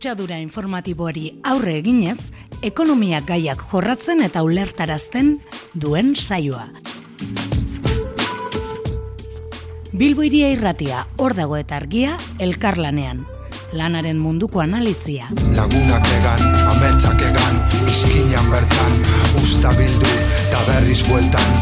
[0.06, 2.28] Kutsadura informatiboari aurre eginez,
[2.62, 5.32] ekonomia gaiak jorratzen eta ulertarazten
[5.74, 6.68] duen saioa.
[9.90, 13.24] Bilbo iria irratia, hor dago eta argia, elkarlanean.
[13.74, 15.26] Lanaren munduko analizia.
[15.58, 16.46] Lagunak egan,
[16.76, 18.96] ametsak egan, izkinan bertan,
[19.42, 21.60] usta bildu, eta berriz bueltan.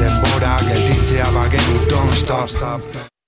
[0.00, 3.10] Denbora gelditzea bagenu, don't stop.